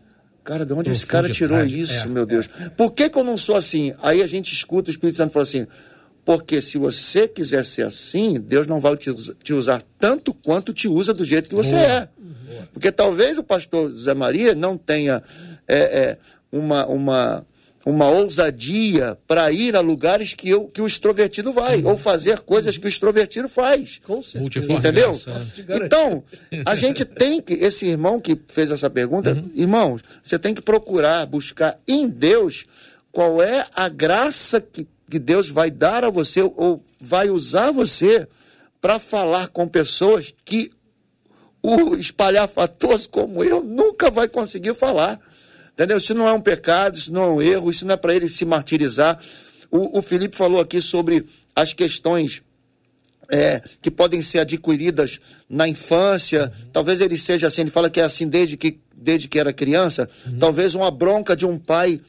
[0.43, 2.47] cara, de onde esse cara tirou isso, é, meu Deus?
[2.59, 2.69] É.
[2.69, 3.93] Por que, que eu não sou assim?
[4.01, 5.67] Aí a gente escuta o Espírito Santo falar assim,
[6.27, 10.85] porque se você quiser ser assim, Deus não vai te, te usar tanto quanto te
[10.85, 11.85] usa do jeito que você Boa.
[11.85, 12.09] é.
[12.19, 12.69] Boa.
[12.73, 15.23] Porque talvez o pastor Zé Maria não tenha
[15.65, 16.17] é, é,
[16.51, 17.45] uma, uma
[17.85, 22.77] uma ousadia para ir a lugares que, eu, que o extrovertido vai, ou fazer coisas
[22.77, 24.01] que o extrovertido faz.
[24.05, 24.73] Com certeza.
[24.73, 25.17] Entendeu?
[25.69, 26.21] Então,
[26.65, 29.49] a gente tem que, esse irmão que fez essa pergunta, uhum.
[29.55, 32.65] irmãos, você tem que procurar, buscar em Deus
[33.09, 38.27] qual é a graça que, que Deus vai dar a você, ou vai usar você
[38.81, 40.71] para falar com pessoas que
[41.61, 45.19] o espalhafatoso como eu nunca vai conseguir falar.
[45.73, 45.97] Entendeu?
[45.97, 48.27] Isso não é um pecado, isso não é um erro, isso não é para ele
[48.27, 49.19] se martirizar.
[49.69, 52.41] O, o Felipe falou aqui sobre as questões
[53.29, 56.45] é, que podem ser adquiridas na infância.
[56.45, 56.69] Uhum.
[56.71, 60.09] Talvez ele seja assim, ele fala que é assim desde que, desde que era criança.
[60.25, 60.39] Uhum.
[60.39, 61.99] Talvez uma bronca de um pai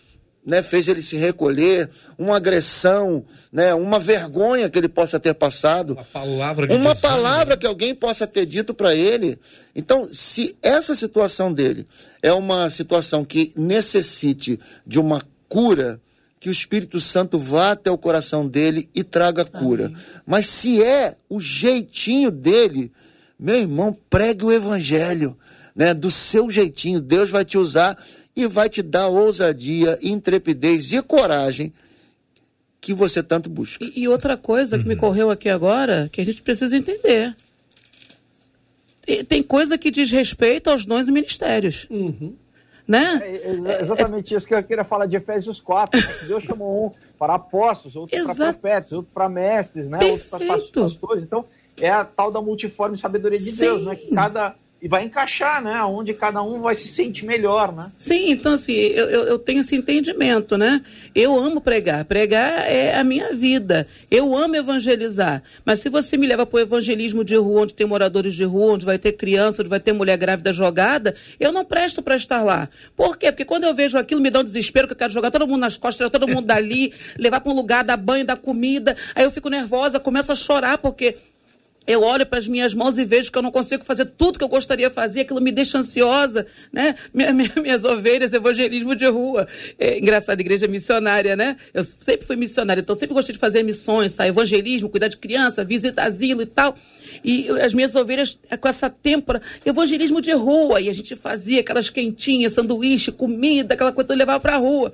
[0.49, 3.23] né, fez ele se recolher, uma agressão,
[3.53, 7.95] né, uma vergonha que ele possa ter passado, uma palavra, de uma palavra que alguém
[7.95, 9.39] possa ter dito para ele.
[9.77, 11.87] Então, se essa situação dele
[12.23, 16.01] é uma situação que necessite de uma cura,
[16.41, 19.87] que o Espírito Santo vá até o coração dele e traga cura.
[19.87, 19.99] Amém.
[20.27, 22.91] Mas se é o jeitinho dele,
[23.39, 25.37] meu irmão, pregue o evangelho,
[25.77, 25.93] né?
[25.93, 27.99] Do seu jeitinho, Deus vai te usar
[28.39, 31.73] e vai te dar ousadia, intrepidez e coragem
[32.81, 33.85] que você tanto busca.
[33.85, 34.91] E, e outra coisa que uhum.
[34.91, 37.35] me correu aqui agora, que a gente precisa entender.
[39.05, 41.89] Tem, tem coisa que diz respeito aos dons e ministérios.
[41.91, 42.37] Uhum.
[42.87, 43.21] Né?
[43.25, 46.01] É, é, exatamente é, isso que eu queria falar de Efésios 4.
[46.29, 49.99] Deus chamou um para apóstolos, outro para profetas, outro para mestres, né?
[50.01, 51.25] outro para pastores.
[51.25, 51.45] Então,
[51.77, 53.65] é a tal da multiforme sabedoria de Sim.
[53.65, 53.97] Deus, né?
[53.97, 55.83] Que cada e vai encaixar, né?
[55.83, 57.91] Onde cada um vai se sentir melhor, né?
[57.99, 60.81] Sim, então assim, eu, eu, eu, tenho esse entendimento, né?
[61.13, 62.05] Eu amo pregar.
[62.05, 63.89] Pregar é a minha vida.
[64.09, 65.43] Eu amo evangelizar.
[65.65, 68.75] Mas se você me leva para o evangelismo de rua, onde tem moradores de rua,
[68.75, 72.45] onde vai ter criança, onde vai ter mulher grávida jogada, eu não presto para estar
[72.45, 72.69] lá.
[72.97, 73.33] Por quê?
[73.33, 75.61] Porque quando eu vejo aquilo, me dá um desespero que eu quero jogar todo mundo
[75.61, 78.97] nas costas, todo mundo dali, levar para um lugar, dar banho, dar comida.
[79.13, 81.17] Aí eu fico nervosa, começo a chorar, porque
[81.89, 84.45] eu olho para as minhas mãos e vejo que eu não consigo fazer tudo que
[84.45, 86.95] eu gostaria de fazer, aquilo me deixa ansiosa, né?
[87.15, 89.49] Minha, minha, minhas ovelhas, evangelismo de rua.
[89.79, 91.57] É, engraçado, igreja missionária, né?
[91.73, 94.29] Eu sempre fui missionária, então sempre gostei de fazer missões, sabe?
[94.29, 96.77] evangelismo, cuidar de criança, visita asilo e tal.
[97.25, 101.61] E as minhas ovelhas, é, com essa têmpora, evangelismo de rua, e a gente fazia
[101.61, 104.93] aquelas quentinhas, sanduíche, comida, aquela coisa que eu levava para a rua.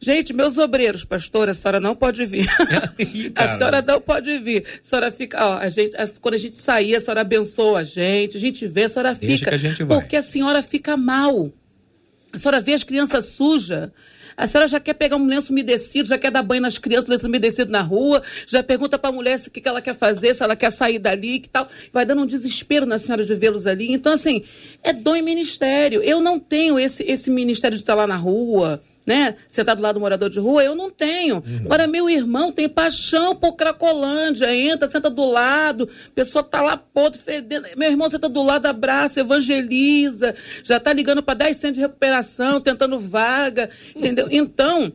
[0.00, 2.46] Gente, meus obreiros, pastor, a senhora não pode vir.
[3.34, 4.64] a senhora não pode vir.
[4.64, 7.84] A senhora fica, ó, a gente, a, quando a gente sair, a senhora abençoa a
[7.84, 9.54] gente, a gente vê, a senhora Deixa fica.
[9.54, 11.50] A gente porque a senhora fica mal.
[12.32, 13.90] A senhora vê as crianças sujas.
[14.36, 17.26] A senhora já quer pegar um lenço umedecido, já quer dar banho nas crianças, lenço
[17.26, 20.44] umedecido na rua, já pergunta para a mulher o que, que ela quer fazer, se
[20.44, 21.68] ela quer sair dali, que tal.
[21.92, 23.92] Vai dando um desespero na senhora de vê-los ali.
[23.92, 24.44] Então, assim,
[24.84, 26.00] é dom e ministério.
[26.04, 29.98] Eu não tenho esse, esse ministério de estar lá na rua, né, sentado lá do
[29.98, 31.36] morador de rua, eu não tenho.
[31.36, 31.62] Uhum.
[31.64, 37.18] Agora, meu irmão tem paixão por Cracolândia, entra, senta do lado, pessoa tá lá podre,
[37.18, 37.66] fedendo.
[37.74, 42.60] Meu irmão senta do lado, abraça, evangeliza, já tá ligando para 10 centros de recuperação,
[42.60, 44.28] tentando vaga, entendeu?
[44.30, 44.92] Então,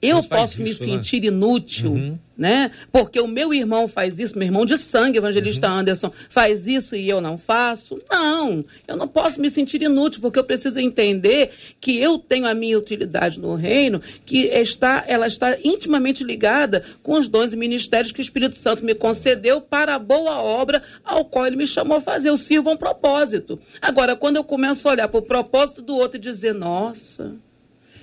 [0.00, 0.96] eu posso isso, me né?
[0.96, 1.92] sentir inútil.
[1.92, 2.70] Uhum né?
[2.92, 5.78] Porque o meu irmão faz isso, meu irmão de sangue, evangelista uhum.
[5.78, 8.00] Anderson, faz isso e eu não faço.
[8.08, 12.54] Não, eu não posso me sentir inútil, porque eu preciso entender que eu tenho a
[12.54, 18.12] minha utilidade no reino, que está, ela está intimamente ligada com os dons e ministérios
[18.12, 21.96] que o Espírito Santo me concedeu para a boa obra ao qual ele me chamou
[21.96, 22.28] a fazer.
[22.28, 23.58] Eu sirvo a um propósito.
[23.82, 27.34] Agora, quando eu começo a olhar para o propósito do outro e dizer, nossa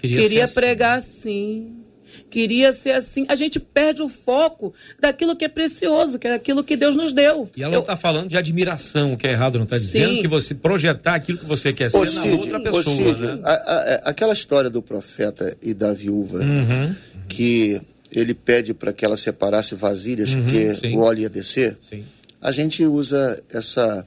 [0.01, 0.53] Queria, queria assim.
[0.53, 1.84] pregar assim.
[2.29, 3.25] Queria ser assim.
[3.29, 7.13] A gente perde o foco daquilo que é precioso, que é aquilo que Deus nos
[7.13, 7.49] deu.
[7.55, 7.75] E ela Eu...
[7.75, 11.15] não está falando de admiração, o que é errado, não está dizendo que você projetar
[11.15, 12.83] aquilo que você quer ser Cid, na outra pessoa.
[12.83, 13.39] Cid, né?
[13.43, 16.95] a, a, aquela história do profeta e da viúva, uhum.
[17.27, 20.95] que ele pede para que ela separasse vasilhas, uhum, porque sim.
[20.95, 21.77] o óleo ia descer.
[21.87, 22.05] Sim.
[22.41, 24.05] A gente usa essa,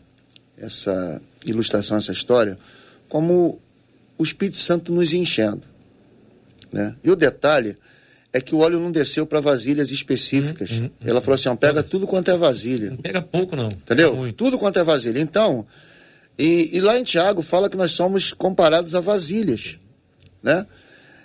[0.56, 2.58] essa ilustração, essa história,
[3.08, 3.60] como
[4.16, 5.62] o Espírito Santo nos enchendo.
[6.72, 6.94] Né?
[7.02, 7.76] E o detalhe
[8.32, 10.70] é que o óleo não desceu para vasilhas específicas.
[10.70, 12.90] Uhum, uhum, Ela falou assim: ó, pega tudo quanto é vasilha.
[12.90, 13.68] Não pega pouco, não.
[13.68, 14.32] Entendeu?
[14.36, 15.20] Tudo quanto é vasilha.
[15.20, 15.66] Então,
[16.38, 19.78] e, e, lá em Tiago fala que nós somos comparados a vasilhas.
[20.42, 20.66] Né?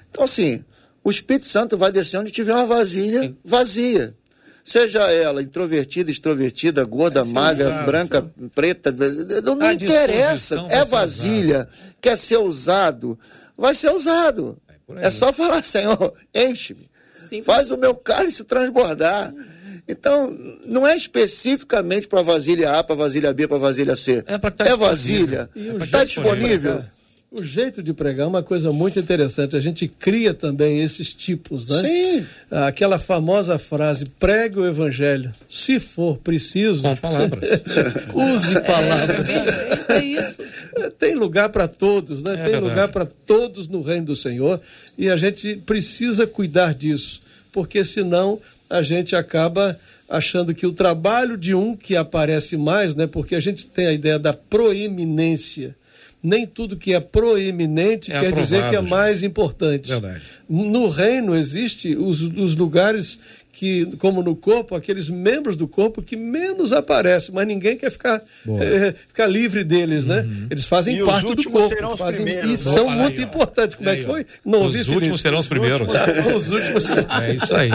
[0.10, 0.64] Então, assim,
[1.04, 4.16] o Espírito Santo vai descer onde tiver uma vasilha vazia.
[4.64, 8.96] Seja ela introvertida, extrovertida, gorda, magra, usado, branca, preta,
[9.44, 10.66] não, não interessa.
[10.70, 11.68] É vasilha,
[12.00, 13.20] quer ser usado,
[13.58, 14.58] vai ser usado.
[14.96, 16.93] É, é só falar, Senhor, enche-me.
[17.42, 19.34] Faz o meu cálice transbordar.
[19.88, 20.34] Então,
[20.66, 24.24] não é especificamente para vasilha A, para vasilha B, para vasilha C.
[24.28, 25.50] É, tá é vasilha.
[25.82, 26.86] Está disponível.
[27.36, 29.56] O jeito de pregar é uma coisa muito interessante.
[29.56, 31.82] A gente cria também esses tipos, né?
[31.82, 32.28] Sim.
[32.52, 35.32] Aquela famosa frase: pregue o evangelho.
[35.50, 36.84] Se for preciso.
[36.84, 37.50] Com palavras.
[38.14, 39.28] use palavras.
[39.90, 40.44] É, é isso.
[41.00, 42.34] Tem lugar para todos, né?
[42.34, 42.66] É Tem verdade.
[42.66, 44.62] lugar para todos no reino do Senhor.
[44.96, 47.23] E a gente precisa cuidar disso.
[47.54, 49.80] Porque senão a gente acaba
[50.10, 53.08] achando que o trabalho de um que aparece mais, né?
[53.08, 55.76] Porque a gente tem a ideia da proeminência
[56.24, 59.90] nem tudo que é proeminente é quer dizer que é mais importante.
[59.90, 60.22] Verdade.
[60.48, 63.20] No reino existe os, os lugares
[63.54, 68.24] que, como no corpo, aqueles membros do corpo que menos aparecem, mas ninguém quer ficar,
[68.60, 70.22] é, ficar livre deles, né?
[70.22, 70.28] uhum.
[70.28, 70.48] né?
[70.50, 71.96] Eles fazem e parte do corpo.
[71.96, 73.76] Fazem, e são muito aí, importantes.
[73.76, 74.26] Como é que foi?
[74.44, 75.88] Não, os últimos serão os primeiros.
[76.36, 77.06] os últimos serão.
[77.22, 77.70] É isso aí.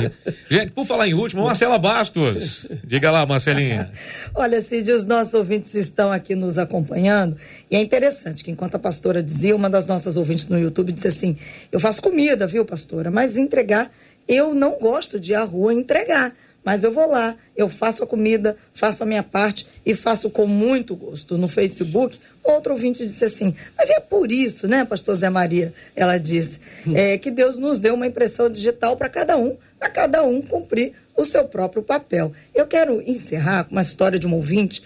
[0.51, 2.67] Gente, por falar em último, Marcela Bastos.
[2.83, 3.93] Diga lá, Marcelinha.
[4.35, 7.37] Olha, Cid, os nossos ouvintes estão aqui nos acompanhando.
[7.71, 11.07] E é interessante que, enquanto a pastora dizia, uma das nossas ouvintes no YouTube disse
[11.07, 11.37] assim:
[11.71, 13.13] Eu faço comida, viu, pastora?
[13.13, 13.93] Mas entregar
[14.29, 18.07] eu não gosto de ir à rua entregar, mas eu vou lá, eu faço a
[18.07, 21.39] comida, faço a minha parte e faço com muito gosto.
[21.39, 25.73] No Facebook, outro ouvinte disse assim: Mas é por isso, né, Pastor Zé Maria?
[25.97, 26.61] Ela disse
[26.95, 30.93] é, que Deus nos deu uma impressão digital para cada um, para cada um cumprir
[31.17, 32.33] o seu próprio papel.
[32.55, 34.83] Eu quero encerrar com uma história de um ouvinte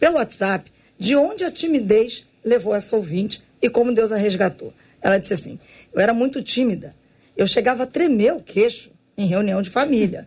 [0.00, 4.72] pelo WhatsApp, de onde a timidez levou essa ouvinte e como Deus a resgatou.
[5.02, 5.58] Ela disse assim:
[5.92, 6.94] Eu era muito tímida
[7.36, 10.26] eu chegava a tremer o queixo em reunião de família.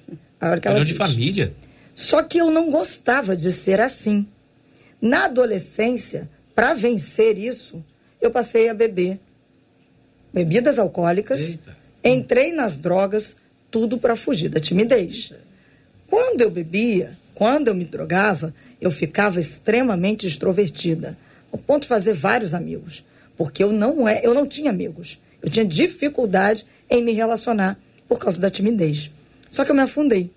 [0.69, 1.53] reunião de família?
[1.95, 4.27] Só que eu não gostava de ser assim.
[5.01, 7.83] Na adolescência, para vencer isso,
[8.21, 9.19] eu passei a beber
[10.33, 11.77] bebidas alcoólicas, Eita.
[12.03, 13.35] entrei nas drogas,
[13.71, 15.33] tudo para fugir da timidez.
[16.07, 21.17] Quando eu bebia, quando eu me drogava, eu ficava extremamente extrovertida,
[21.51, 23.03] ao ponto de fazer vários amigos,
[23.35, 25.19] porque eu não é, eu não tinha amigos.
[25.41, 29.11] Eu tinha dificuldade em me relacionar por causa da timidez.
[29.51, 30.31] Só que eu me afundei.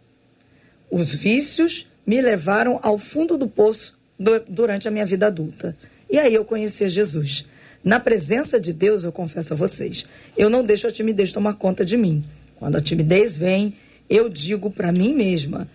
[0.90, 5.76] Os vícios me levaram ao fundo do poço do, durante a minha vida adulta.
[6.10, 7.46] E aí eu conheci Jesus.
[7.82, 11.84] Na presença de Deus, eu confesso a vocês, eu não deixo a timidez tomar conta
[11.84, 12.22] de mim.
[12.56, 13.74] Quando a timidez vem,
[14.08, 15.68] eu digo para mim mesma: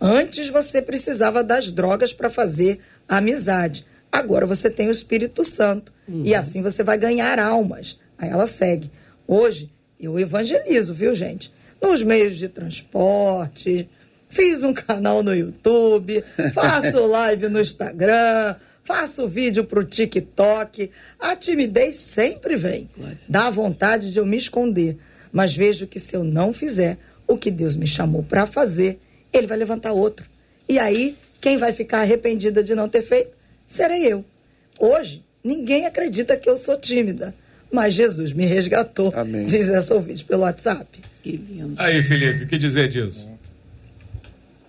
[0.00, 3.84] antes você precisava das drogas para fazer amizade.
[4.10, 5.92] Agora você tem o Espírito Santo.
[6.06, 6.22] Uhum.
[6.24, 7.98] E assim você vai ganhar almas.
[8.16, 8.90] Aí ela segue.
[9.26, 9.70] Hoje
[10.00, 11.52] eu evangelizo, viu, gente?
[11.80, 13.88] Nos meios de transporte,
[14.28, 16.22] fiz um canal no YouTube,
[16.54, 20.90] faço live no Instagram, faço vídeo pro TikTok.
[21.18, 22.88] A timidez sempre vem.
[23.28, 24.96] Dá vontade de eu me esconder.
[25.32, 28.98] Mas vejo que se eu não fizer o que Deus me chamou para fazer,
[29.32, 30.28] ele vai levantar outro.
[30.68, 33.36] E aí, quem vai ficar arrependida de não ter feito?
[33.66, 34.24] Serei eu.
[34.78, 37.34] Hoje, ninguém acredita que eu sou tímida
[37.72, 39.12] mas Jesus me resgatou.
[39.14, 39.46] Amém.
[39.46, 41.00] Diz essa ouvinte pelo WhatsApp.
[41.22, 41.74] Que lindo.
[41.76, 43.28] Aí, Felipe, o que dizer disso?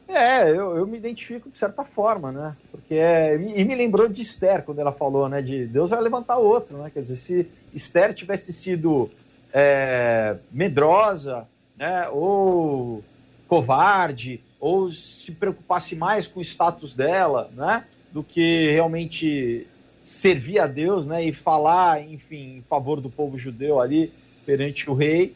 [0.07, 2.55] É, eu, eu me identifico de certa forma, né?
[2.71, 5.41] Porque é, e me lembrou de Esther quando ela falou, né?
[5.41, 6.89] De Deus vai levantar outro, né?
[6.91, 9.09] Quer dizer, se Esther tivesse sido
[9.53, 11.47] é, medrosa,
[11.77, 12.09] né?
[12.09, 13.03] Ou
[13.47, 17.85] covarde, ou se preocupasse mais com o status dela, né?
[18.11, 19.67] Do que realmente
[20.09, 24.11] servir a Deus, né, e falar, enfim, em favor do povo judeu ali
[24.43, 25.35] perante o rei,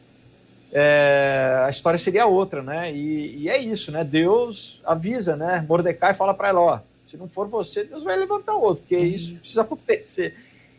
[0.73, 2.91] é, a história seria outra, né?
[2.91, 4.03] E, e, é isso, né?
[4.03, 5.63] Deus avisa, né?
[5.69, 9.35] Mordecai fala para ela, ó, se não for você, Deus vai levantar outro, porque isso
[9.35, 10.35] precisa acontecer.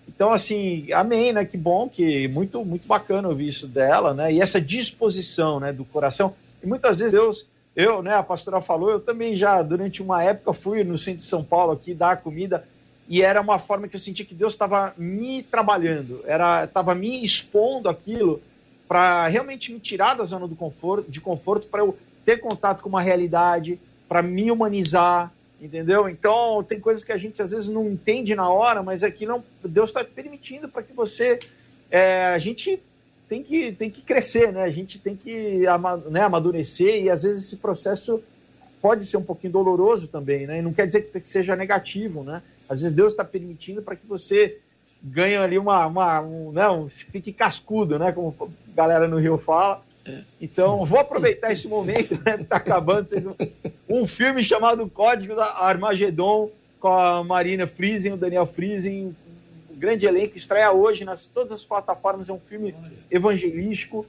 [0.09, 1.45] Então, assim, amém, né?
[1.45, 4.33] Que bom, que muito, muito bacana ouvir isso dela, né?
[4.33, 6.35] E essa disposição, né, do coração.
[6.61, 10.53] E muitas vezes Deus, eu, né, a pastora falou, eu também já, durante uma época,
[10.53, 12.65] fui no centro de São Paulo aqui dar comida
[13.09, 17.25] e era uma forma que eu sentia que Deus estava me trabalhando, era estava me
[17.25, 18.41] expondo aquilo
[18.89, 22.89] para realmente me tirar da zona do conforto, de conforto, para eu ter contato com
[22.89, 23.79] uma realidade,
[24.09, 26.09] para me humanizar, entendeu?
[26.09, 29.43] Então, tem coisas que a gente às vezes não entende na hora, mas aqui não,
[29.65, 31.39] Deus está permitindo para que você,
[31.91, 32.81] é, a gente
[33.29, 34.63] tem que, tem que crescer, né?
[34.63, 35.63] A gente tem que
[36.11, 38.23] né, amadurecer e às vezes esse processo
[38.81, 40.59] pode ser um pouquinho doloroso também, né?
[40.59, 42.43] E não quer dizer que seja negativo, né?
[42.69, 44.59] Às vezes Deus está permitindo para que você
[45.03, 48.11] ganhe ali uma, uma um, não, né, fique cascudo, né?
[48.13, 49.83] Como a galera no Rio fala.
[50.07, 50.21] É.
[50.41, 52.39] Então, vou aproveitar esse momento, né?
[52.49, 53.37] Tá acabando.
[53.89, 56.51] Um filme chamado Código da Armagedon,
[56.81, 59.15] com a Marina Friesen, o Daniel Friesen,
[59.71, 62.29] um grande elenco, estreia hoje nas todas as plataformas.
[62.29, 62.75] É um filme
[63.11, 64.07] evangelístico,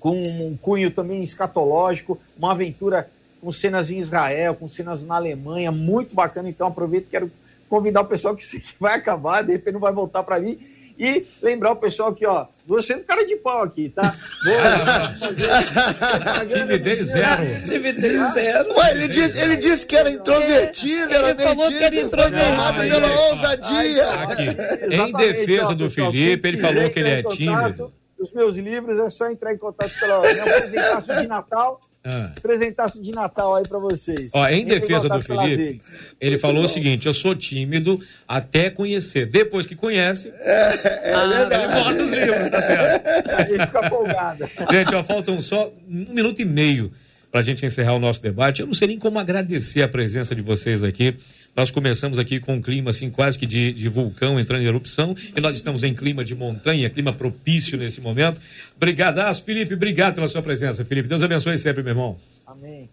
[0.00, 3.10] com um cunho também escatológico, uma aventura
[3.40, 6.48] com cenas em Israel, com cenas na Alemanha, muito bacana.
[6.48, 7.30] Então, aproveito, quero
[7.68, 10.58] convidar o pessoal que vai acabar, de repente não vai voltar para mim
[10.98, 14.16] e lembrar o pessoal que, ó, vou sendo cara de pau aqui, tá?
[16.48, 17.42] Timidez zero.
[17.64, 18.74] Timidez zero.
[18.74, 22.88] Ué, ele disse, ele disse que era introvertido, é, era ele falou que era introvertido.
[22.88, 24.10] pela ousadia.
[24.22, 24.56] Aqui,
[24.90, 27.92] em defesa do Felipe, ele falou que ele é tímido.
[28.18, 32.32] Os meus livros é só entrar em contato pela minha apresentação de Natal ah.
[32.36, 34.30] apresentasse de Natal aí para vocês.
[34.32, 35.80] Ó, em defesa do Felipe,
[36.20, 39.26] ele falou o seguinte: eu sou tímido até conhecer.
[39.26, 43.06] Depois que conhece, é, é ah, ele mostra os livros, tá certo?
[43.48, 44.48] Ele fica folgado.
[44.70, 46.92] Gente, ó, faltam só um minuto e meio
[47.36, 48.62] para a gente encerrar o nosso debate.
[48.62, 51.14] Eu não sei nem como agradecer a presença de vocês aqui.
[51.54, 55.14] Nós começamos aqui com um clima assim quase que de, de, vulcão entrando em erupção
[55.36, 58.40] e nós estamos em clima de montanha, clima propício nesse momento.
[58.74, 61.08] Obrigadaço, Felipe, obrigado pela sua presença, Felipe.
[61.08, 62.16] Deus abençoe sempre, meu irmão.
[62.46, 62.88] Amém.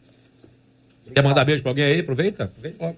[0.99, 1.13] Obrigado.
[1.15, 2.01] Quer mandar beijo para alguém aí?
[2.01, 2.97] Aproveita, aproveita logo.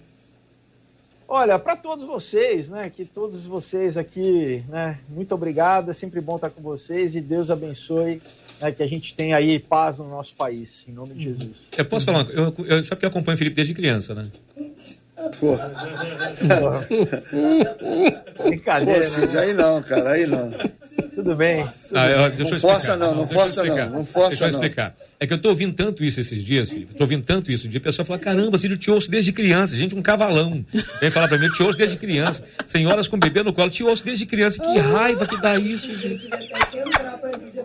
[1.27, 6.37] Olha, para todos vocês, né, que todos vocês aqui, né, muito obrigado, é sempre bom
[6.37, 8.19] estar com vocês e Deus abençoe,
[8.61, 11.51] né, que a gente tenha aí paz no nosso país, em nome de Jesus.
[11.77, 14.27] Eu posso falar, eu, eu, sabe que eu acompanho o Felipe desde criança, né?
[15.39, 15.57] Pô.
[18.43, 18.99] Brincadeira.
[18.99, 19.39] Pô, Cid, né?
[19.39, 20.51] aí não, cara, aí não.
[21.15, 21.65] Tudo bem.
[21.93, 24.95] Ah, eu, deixa não eu força não, não força não, não força Deixa eu explicar.
[25.17, 26.93] É que eu tô ouvindo tanto isso esses dias, Felipe.
[26.93, 27.69] Tô ouvindo tanto isso.
[27.69, 29.75] De pessoa fala, caramba, Cid, eu te ouço desde criança.
[29.77, 30.65] Gente, um cavalão.
[30.99, 32.43] Vem falar pra mim, eu te ouço desde criança.
[32.67, 34.61] Senhoras com bebê no colo, te ouço desde criança.
[34.61, 36.29] Que raiva que dá isso, gente.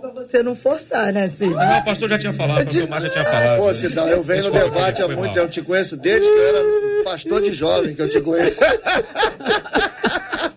[0.00, 1.54] Pra você não forçar, né, Cid?
[1.56, 3.58] Ah, o pastor já tinha falado, o pastor Mar já tinha falado.
[3.58, 5.38] Pô, Cidão, eu venho no debate há muito tempo.
[5.38, 8.56] Eu te conheço desde que eu era pastor de jovem, que eu te conheço.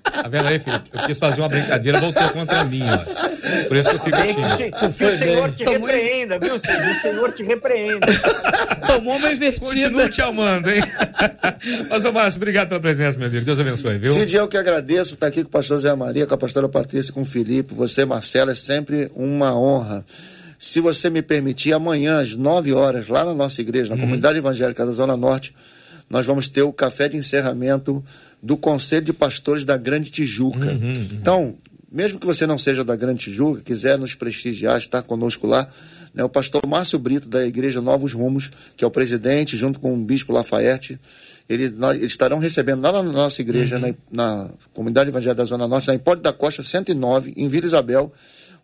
[0.03, 0.89] Tá vendo aí, Felipe?
[0.93, 3.32] Eu quis fazer uma brincadeira, voltou contra mim, ó.
[3.67, 4.77] Por isso que eu fico tímido.
[4.97, 5.87] Que o Senhor te Tomou...
[5.87, 6.91] repreenda, viu, Cid?
[6.91, 8.07] O Senhor te repreenda.
[8.87, 9.65] Tomou uma invertida.
[9.65, 10.81] Continua te amando, hein?
[11.89, 13.45] Mas, Márcio, obrigado pela presença, meu amigo.
[13.45, 14.13] Deus abençoe, viu?
[14.13, 17.11] Cid, eu que agradeço estar aqui com o pastor Zé Maria, com a pastora Patrícia,
[17.13, 17.73] com o Felipe.
[17.73, 20.05] Você, Marcelo, é sempre uma honra.
[20.57, 24.01] Se você me permitir, amanhã, às 9 horas, lá na nossa igreja, na uhum.
[24.01, 25.53] comunidade evangélica da Zona Norte,
[26.09, 28.03] nós vamos ter o café de encerramento
[28.41, 30.71] do Conselho de Pastores da Grande Tijuca.
[30.71, 31.07] Uhum, uhum.
[31.11, 31.55] Então,
[31.93, 35.69] mesmo que você não seja da Grande Tijuca, quiser nos prestigiar, estar conosco lá,
[36.11, 39.93] né, o pastor Márcio Brito, da Igreja Novos Rumos, que é o presidente, junto com
[39.93, 40.99] o bispo Lafayette,
[41.47, 43.93] eles, nós, eles estarão recebendo lá na nossa igreja, uhum.
[44.11, 48.11] na, na, Comunidade Evangélica da Zona Norte, na Hipólito da Costa 109, em Vila Isabel,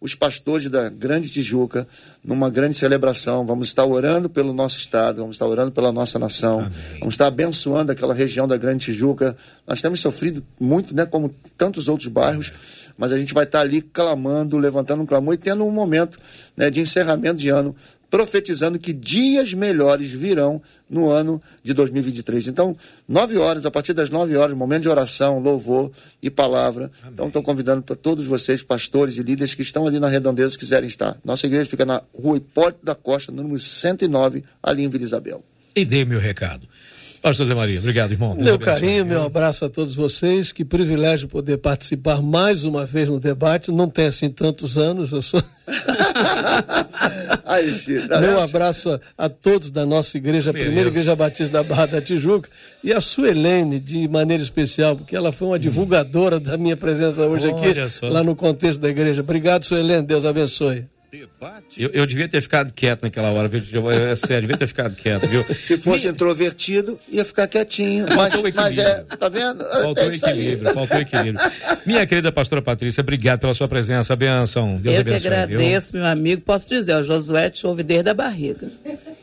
[0.01, 1.87] os pastores da Grande Tijuca
[2.23, 3.45] numa grande celebração.
[3.45, 6.71] Vamos estar orando pelo nosso estado, vamos estar orando pela nossa nação, Amém.
[6.99, 9.35] vamos estar abençoando aquela região da Grande Tijuca.
[9.67, 12.53] Nós temos sofrido muito, né, como tantos outros bairros,
[12.99, 16.19] mas a gente vai estar ali clamando, levantando um clamor e tendo um momento
[16.55, 17.73] né, de encerramento de ano
[18.09, 22.47] profetizando que dias melhores virão no ano de 2023.
[22.47, 22.75] Então,
[23.07, 25.91] nove horas, a partir das nove horas, momento de oração, louvor
[26.21, 26.91] e palavra.
[27.01, 27.13] Amém.
[27.13, 30.89] Então, estou convidando para todos vocês, pastores e líderes que estão ali na redondeza, quiserem
[30.89, 31.17] estar.
[31.23, 35.43] Nossa igreja fica na rua Hipólito da Costa, número 109, ali em Vila Isabel.
[35.75, 36.67] E dê meu recado.
[37.21, 38.35] Pastor Zé Maria, obrigado, irmão.
[38.35, 38.73] Deus meu abençoe.
[38.73, 40.51] carinho, meu abraço a todos vocês.
[40.51, 43.71] Que privilégio poder participar mais uma vez no debate.
[43.71, 45.43] Não tem assim tantos anos, eu sou.
[47.45, 47.73] Aí,
[48.07, 51.87] tá meu abraço a, a, todos da nossa igreja, a primeira igreja batista da Barra
[51.87, 52.49] da Tijuca,
[52.83, 55.59] e a Suelene, de maneira especial, porque ela foi uma hum.
[55.59, 57.73] divulgadora da minha presença hoje aqui,
[58.07, 59.21] lá no contexto da igreja.
[59.21, 60.85] Obrigado, Suelene, Deus abençoe.
[61.75, 63.89] Eu, eu, devia ter ficado quieto naquela hora, viu?
[63.89, 65.43] É sério, devia ter ficado quieto, viu?
[65.55, 66.13] Se fosse Me...
[66.13, 68.05] introvertido, ia ficar quietinho.
[68.15, 69.63] Mas, mas é, tá vendo?
[69.63, 71.51] Faltou é equilíbrio, faltou equilíbrio.
[71.85, 74.75] Minha querida pastora Patrícia, obrigado pela sua presença, benção.
[74.75, 75.15] Deus eu abençoe.
[75.15, 76.01] Eu que agradeço, viu?
[76.01, 76.41] meu amigo.
[76.43, 78.67] Posso dizer, o Josué te ouve desde a barriga.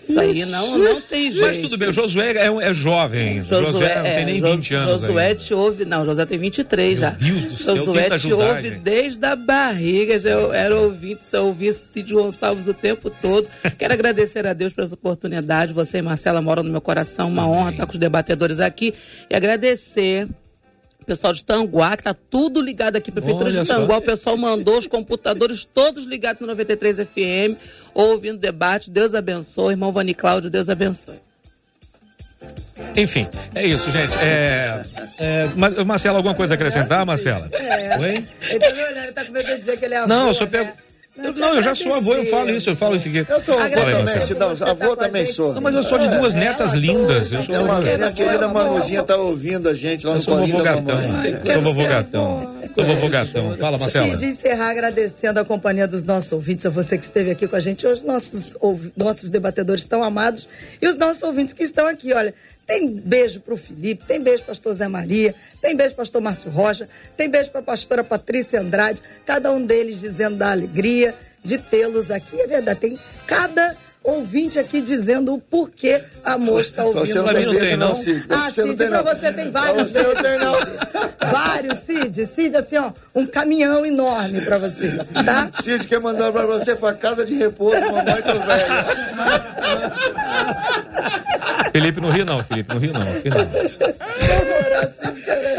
[0.08, 1.46] Isso aí não, não tem jeito.
[1.46, 3.42] Mas tudo bem, o Josué é, é jovem.
[3.44, 5.00] Josué, Josué não tem nem 20 é, anos.
[5.00, 5.84] Josué te ouve.
[5.84, 7.10] Não, Josué tem 23 Meu já.
[7.10, 10.18] Deus do céu, Josué te ouve desde a barriga.
[10.18, 13.48] Já eu era ouvinte, eu ouvisse Cid Gonçalves o tempo todo.
[13.76, 15.72] Quero agradecer a Deus por essa oportunidade.
[15.72, 17.28] Você e Marcela moram no meu coração.
[17.28, 18.94] Uma honra estar com os debatedores aqui.
[19.28, 20.28] E agradecer
[21.06, 24.00] pessoal de Tanguá, que tá tudo ligado aqui, Prefeitura Olha de Tanguá, só.
[24.00, 27.56] o pessoal mandou os computadores todos ligados no 93 FM,
[27.94, 28.90] ouvindo debate.
[28.90, 29.72] Deus abençoe.
[29.72, 31.16] Irmão Vani Cláudio, Deus abençoe.
[32.94, 34.14] Enfim, é isso, gente.
[34.18, 34.84] É,
[35.18, 35.46] é,
[35.84, 37.48] Marcela, alguma coisa a acrescentar, Marcela?
[37.52, 37.98] É.
[37.98, 38.26] Oi?
[38.50, 40.28] Ele tá me olhando, ele tá com medo de dizer que ele é avô, Não,
[40.28, 40.66] eu só pego.
[40.66, 40.85] Né?
[41.16, 43.24] Não, não eu já sou avô, eu falo isso, eu falo isso aqui.
[43.26, 45.54] Eu sou avô também, dá, avô tá também sou.
[45.54, 47.32] Não, mas eu sou de duas é, netas lindas.
[47.32, 50.36] Eu sou é uma, minha querida Manuzinha tá ouvindo a gente lá no Eu sou
[50.36, 50.98] vovô gatão.
[51.44, 52.56] Sou vovô gatão.
[52.74, 53.56] Sou vovô gatão.
[53.56, 54.08] Fala, Marcela.
[54.08, 57.56] E de encerrar agradecendo a companhia dos nossos ouvintes, a você que esteve aqui com
[57.56, 58.54] a gente, os nossos,
[58.94, 60.46] nossos debatedores tão amados
[60.82, 62.34] e os nossos ouvintes que estão aqui, olha.
[62.66, 66.20] Tem beijo para o Felipe, tem beijo para pastor Zé Maria, tem beijo para pastor
[66.20, 71.14] Márcio Rocha, tem beijo para a pastora Patrícia Andrade, cada um deles dizendo da alegria
[71.44, 72.40] de tê-los aqui.
[72.40, 73.76] É verdade, tem cada
[74.06, 77.06] ouvinte aqui dizendo o porquê a moça está ouvindo.
[77.06, 78.26] Você não, tem, não tem, não, Cid.
[78.30, 79.90] Ah, Cid, para você tem vários.
[79.90, 80.54] Você não tem, não.
[81.32, 82.26] Vários, Cid.
[82.26, 85.50] Cid, assim, ó, um caminhão enorme para você, tá?
[85.60, 88.86] Cid quer mandar para você foi casa de repouso, mamãe tô velha.
[91.72, 93.00] Felipe no Rio não, Felipe no Rio não.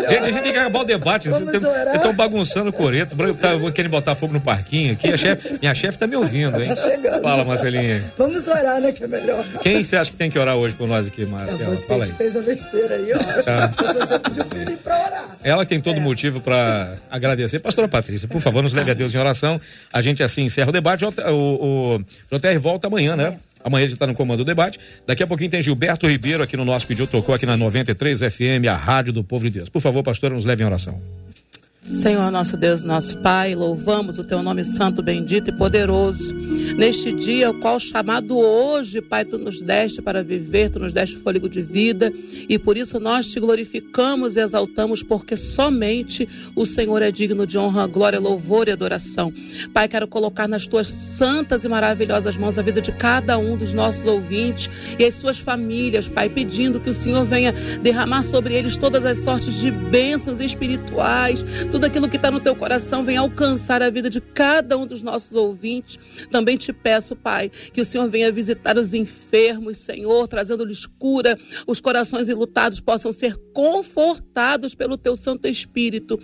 [0.10, 1.30] Gente, a gente tem que acabar o debate.
[1.30, 5.12] Estão bagunçando o coreto, tá querendo botar fogo no parquinho aqui.
[5.14, 6.70] A chef, minha chefe tá me ouvindo, hein?
[6.74, 8.04] Tá Fala, Marcelinha.
[8.18, 8.92] Vamos orar, né?
[8.92, 9.44] Que é melhor.
[9.62, 11.62] Quem você acha que tem que orar hoje por nós aqui, Marcela?
[11.62, 12.12] É você Fala aí.
[12.14, 13.44] fez a besteira aí, ó.
[13.44, 13.68] Tá.
[13.68, 15.38] Você pediu pra orar.
[15.44, 16.00] Ela tem todo é.
[16.00, 17.60] motivo para agradecer.
[17.60, 19.60] Pastora Patrícia, por favor, nos leve a Deus em oração.
[19.92, 21.06] A gente assim encerra o debate.
[21.06, 23.38] O, o, o JR volta amanhã, né?
[23.44, 23.47] É.
[23.68, 24.80] Amanhã ele está no comando do debate.
[25.06, 28.66] Daqui a pouquinho tem Gilberto Ribeiro aqui no nosso pedido, tocou aqui na 93 FM,
[28.72, 29.68] a Rádio do Povo de Deus.
[29.68, 31.27] Por favor, pastor, nos leve em oração.
[31.96, 36.36] Senhor nosso Deus, nosso Pai, louvamos o teu nome santo, bendito e poderoso.
[36.76, 41.16] Neste dia, o qual chamado hoje, Pai, tu nos deste para viver, tu nos deste
[41.18, 42.12] fôlego de vida,
[42.50, 47.58] e por isso nós te glorificamos e exaltamos, porque somente o Senhor é digno de
[47.58, 49.34] honra, glória, louvor e adoração.
[49.74, 53.74] Pai, quero colocar nas tuas santas e maravilhosas mãos a vida de cada um dos
[53.74, 54.70] nossos ouvintes
[55.00, 59.20] e as suas famílias, Pai, pedindo que o Senhor venha derramar sobre eles todas as
[59.20, 61.44] sortes de bênçãos espirituais,
[61.78, 65.04] tudo aquilo que está no teu coração venha alcançar a vida de cada um dos
[65.04, 66.00] nossos ouvintes.
[66.32, 71.80] Também te peço, Pai, que o Senhor venha visitar os enfermos, Senhor, trazendo-lhes cura, os
[71.80, 76.20] corações ilutados possam ser confortados pelo teu Santo Espírito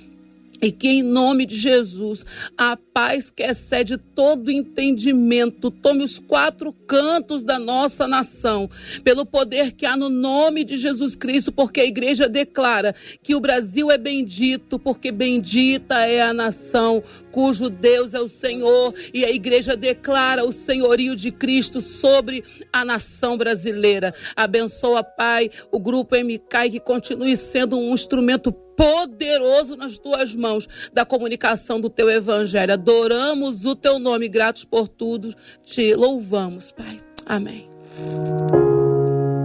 [0.64, 2.26] e que em nome de Jesus,
[2.58, 8.70] a paz que excede todo entendimento, tome os quatro cantos da nossa nação,
[9.04, 13.42] pelo poder que há no nome de Jesus Cristo, porque a igreja declara que o
[13.42, 19.32] Brasil é bendito, porque bendita é a nação cujo Deus é o Senhor, e a
[19.32, 24.14] igreja declara o senhorio de Cristo sobre a nação brasileira.
[24.36, 31.06] Abençoa, Pai, o grupo MK que continue sendo um instrumento poderoso nas tuas mãos da
[31.06, 32.74] comunicação do teu evangelho.
[32.74, 37.00] Adoramos o teu nome, gratos por tudo, te louvamos, Pai.
[37.26, 37.70] Amém.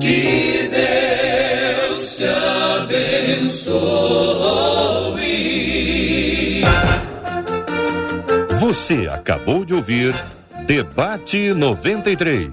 [0.00, 3.78] Que Deus te abençoe.
[8.60, 10.14] Você acabou de ouvir
[10.66, 12.52] Debate 93.